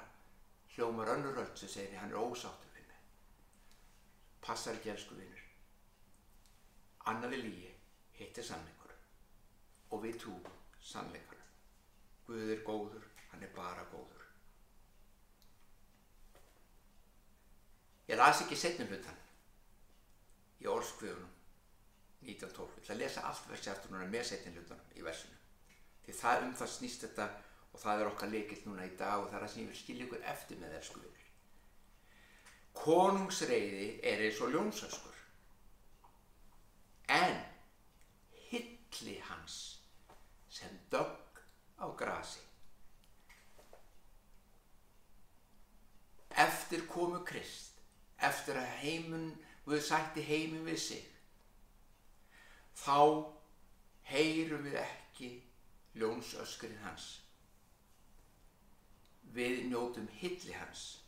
hljómar 0.75 1.13
önnur 1.15 1.37
röld 1.39 1.55
sem 1.61 1.71
segir 1.71 2.01
hann 2.01 2.11
er 2.11 2.19
ósáttur 2.19 2.72
passar 4.47 4.79
ekki 4.79 4.95
elsku 4.95 5.19
vinnur 5.19 5.45
annað 7.13 7.37
við 7.37 7.47
lígi 7.47 7.77
hitt 8.21 8.39
er 8.39 8.51
sannleikur 8.51 8.97
og 9.91 10.05
við 10.07 10.19
trú 10.25 10.35
sannleikar 10.93 11.43
Guð 12.27 12.51
er 12.55 12.61
góður, 12.65 13.07
hann 13.33 13.43
er 13.43 13.51
bara 13.53 13.83
góður. 13.91 14.27
Ég 18.09 18.19
las 18.19 18.43
ekki 18.45 18.59
setnum 18.59 18.91
hlutan 18.93 19.19
í 20.63 20.69
orðskviðunum 20.71 21.33
1912. 22.23 22.77
Ég 22.79 22.85
ætla 22.85 22.95
að 22.95 23.03
lesa 23.03 23.25
allt 23.27 23.49
versi 23.51 23.73
aftur 23.73 23.95
núna 23.95 24.07
með 24.13 24.29
setnum 24.31 24.59
hlutanum 24.59 24.95
í 24.97 25.05
versinu. 25.07 25.39
Því 26.07 26.17
það 26.21 26.47
um 26.47 26.55
það 26.61 26.73
snýst 26.77 27.07
þetta 27.07 27.29
og 27.73 27.83
það 27.83 28.05
er 28.05 28.13
okkar 28.13 28.33
leikill 28.33 28.63
núna 28.69 28.87
í 28.87 28.95
dag 29.03 29.19
og 29.19 29.31
það 29.31 29.39
er 29.41 29.47
að 29.49 29.53
sem 29.55 29.63
ég 29.65 29.73
vil 29.73 29.81
skilja 29.83 30.07
ykkur 30.07 30.27
eftir 30.35 30.63
með 30.63 30.77
þér 30.77 30.89
skuður. 30.91 31.22
Konungsreiði 32.77 33.89
er 34.03 34.23
eins 34.27 34.41
og 34.43 34.55
ljónsöskur 34.55 35.13
en 37.13 37.37
hilli 38.49 39.19
hans 39.29 39.83
sem 40.49 40.79
dögg 40.91 41.43
á 41.79 41.87
grasi. 41.97 42.41
Eftir 46.31 46.87
komu 46.89 47.21
Krist, 47.25 47.77
eftir 48.19 48.57
að 48.57 48.77
heimun 48.81 49.27
við 49.69 49.85
sætti 49.85 50.25
heimin 50.25 50.65
við 50.65 50.81
sig, 50.81 51.05
þá 52.73 53.29
heyrum 54.09 54.65
við 54.65 54.79
ekki 54.81 55.33
ljónsöskurinn 56.01 56.81
hans. 56.87 57.19
Við 59.37 59.67
njótum 59.69 60.09
hilli 60.21 60.57
hans. 60.57 61.02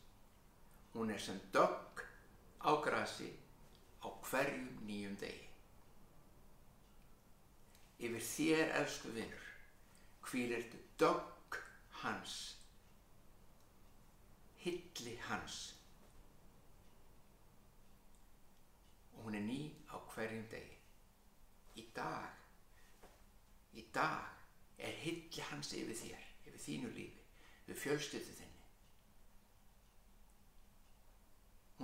Hún 0.94 1.11
er 1.11 1.18
sem 1.18 1.40
dögg 1.52 2.04
á 2.62 2.70
grasi 2.85 3.30
á 3.98 4.09
hverjum 4.28 4.68
nýjum 4.87 5.16
degi. 5.18 5.48
Yfir 8.04 8.26
þér, 8.28 8.74
elsku 8.80 9.11
vinnur, 9.16 9.46
hvílir 10.28 10.66
dögg 11.00 11.59
hans, 12.02 12.37
hilli 14.62 15.16
hans 15.28 15.59
og 19.14 19.26
hún 19.26 19.35
er 19.35 19.44
ný 19.44 19.61
á 19.90 19.96
hverjum 20.14 20.46
degi. 20.52 20.78
Í 21.80 21.85
dag, 21.96 22.30
í 23.74 23.83
dag 23.94 24.78
er 24.78 24.94
hilli 25.02 25.46
hans 25.50 25.72
yfir 25.74 25.96
þér, 26.04 26.26
yfir 26.46 26.61
þínu 26.68 26.90
lífi, 26.94 27.24
yfir 27.64 27.80
fjölskyttu 27.83 28.37
þinni. 28.38 28.53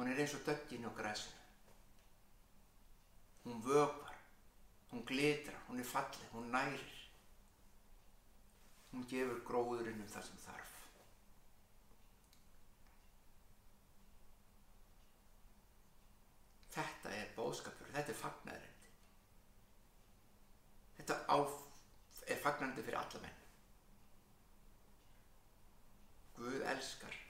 Hún 0.01 0.09
er 0.09 0.17
eins 0.17 0.33
og 0.33 0.47
döggin 0.47 0.89
á 0.89 0.91
græsinu. 0.97 1.37
Hún 3.45 3.61
vöpar, 3.61 4.17
hún 4.91 5.05
glitra, 5.05 5.59
hún 5.69 5.81
er 5.81 5.85
fallið, 5.85 6.31
hún 6.33 6.49
nærir. 6.55 6.95
Hún 8.93 9.05
gefur 9.11 9.43
gróðurinn 9.45 10.01
um 10.01 10.09
það 10.09 10.25
sem 10.31 10.41
þarf. 10.47 10.73
Þetta 16.79 17.17
er 17.21 17.37
bóðskapur, 17.37 17.93
þetta 17.93 18.17
er 18.17 18.21
fagnæðrendi. 18.25 18.93
Þetta 20.97 21.23
á, 21.29 21.39
er 22.25 22.47
fagnæðrendi 22.47 22.89
fyrir 22.89 23.03
alla 23.05 23.27
menn. 23.27 23.43
Guð 26.41 26.73
elskar. 26.73 27.27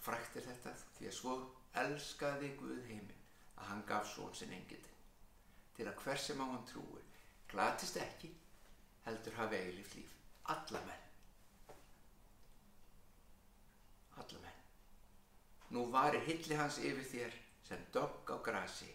Frækt 0.00 0.36
er 0.40 0.46
þetta 0.48 0.74
því 0.96 1.08
að 1.10 1.16
svo 1.16 1.34
elskaði 1.82 2.54
Guð 2.60 2.84
heiminn 2.88 3.26
að 3.60 3.66
hann 3.70 3.82
gaf 3.88 4.08
són 4.14 4.32
sinn 4.34 4.54
engitinn 4.56 5.00
til 5.76 5.88
að 5.88 6.00
hver 6.04 6.20
sem 6.20 6.40
á 6.40 6.46
hann 6.46 6.66
trúi 6.68 7.02
glatist 7.50 7.98
ekki 8.00 8.30
heldur 9.06 9.36
hafi 9.38 9.56
eilíft 9.56 9.94
líf. 9.98 10.10
Alla 10.54 10.80
menn. 10.86 11.06
Alla 14.22 14.42
menn. 14.44 14.58
Nú 15.74 15.86
varir 15.94 16.24
hilli 16.26 16.58
hans 16.58 16.78
yfir 16.78 17.06
þér 17.12 17.36
sem 17.68 17.84
dogg 17.94 18.32
á 18.34 18.36
grasi 18.44 18.90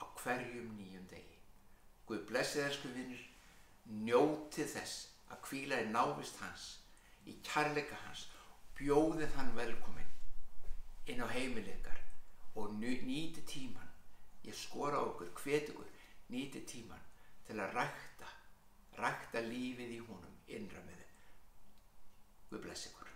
á 0.00 0.04
hverjum 0.22 0.70
nýjum 0.76 1.06
degi. 1.12 1.38
Guð 2.08 2.26
blessið 2.30 2.66
elsku 2.66 2.92
vinnir, 2.94 3.22
njótið 4.06 4.74
þess 4.74 5.08
að 5.30 5.42
kvíla 5.46 5.82
í 5.84 5.90
návist 5.94 6.40
hans, 6.42 6.68
í 7.30 7.36
kærleika 7.46 7.98
hans, 8.06 8.26
bjóðið 8.78 9.36
hann 9.36 9.52
velkomin 9.58 10.09
inn 11.10 11.24
á 11.24 11.28
heimileikar 11.30 11.98
og 12.56 12.74
nýti 12.80 13.44
tíman. 13.46 13.88
Ég 14.46 14.56
skora 14.56 15.02
okkur, 15.04 15.34
hvet 15.42 15.70
okkur, 15.74 15.90
nýti 16.32 16.64
tíman 16.66 17.02
til 17.46 17.58
að 17.60 17.74
rækta 17.76 18.30
rækta 19.00 19.42
lífið 19.44 19.94
í 19.96 20.00
honum 20.04 20.36
innra 20.50 20.82
með 20.84 21.00
þeim. 21.00 21.20
Guð 22.50 22.64
bless 22.66 22.88
ykkur. 22.90 23.12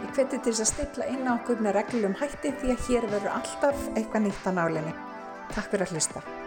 Ég 0.00 0.12
hveti 0.16 0.38
til 0.38 0.54
þess 0.54 0.64
að 0.64 0.70
stilla 0.72 1.08
inn 1.12 1.28
á 1.28 1.36
okkur 1.36 1.60
með 1.62 1.80
reglum 1.80 2.18
hætti 2.20 2.54
því 2.62 2.74
að 2.74 2.84
hér 2.88 3.08
verður 3.14 3.34
alltaf 3.36 3.88
eitthvað 3.94 4.28
nýtt 4.28 4.48
á 4.48 4.52
nálinni. 4.56 5.00
Takk 5.52 5.74
fyrir 5.74 5.88
að 5.88 5.98
hlusta. 5.98 6.39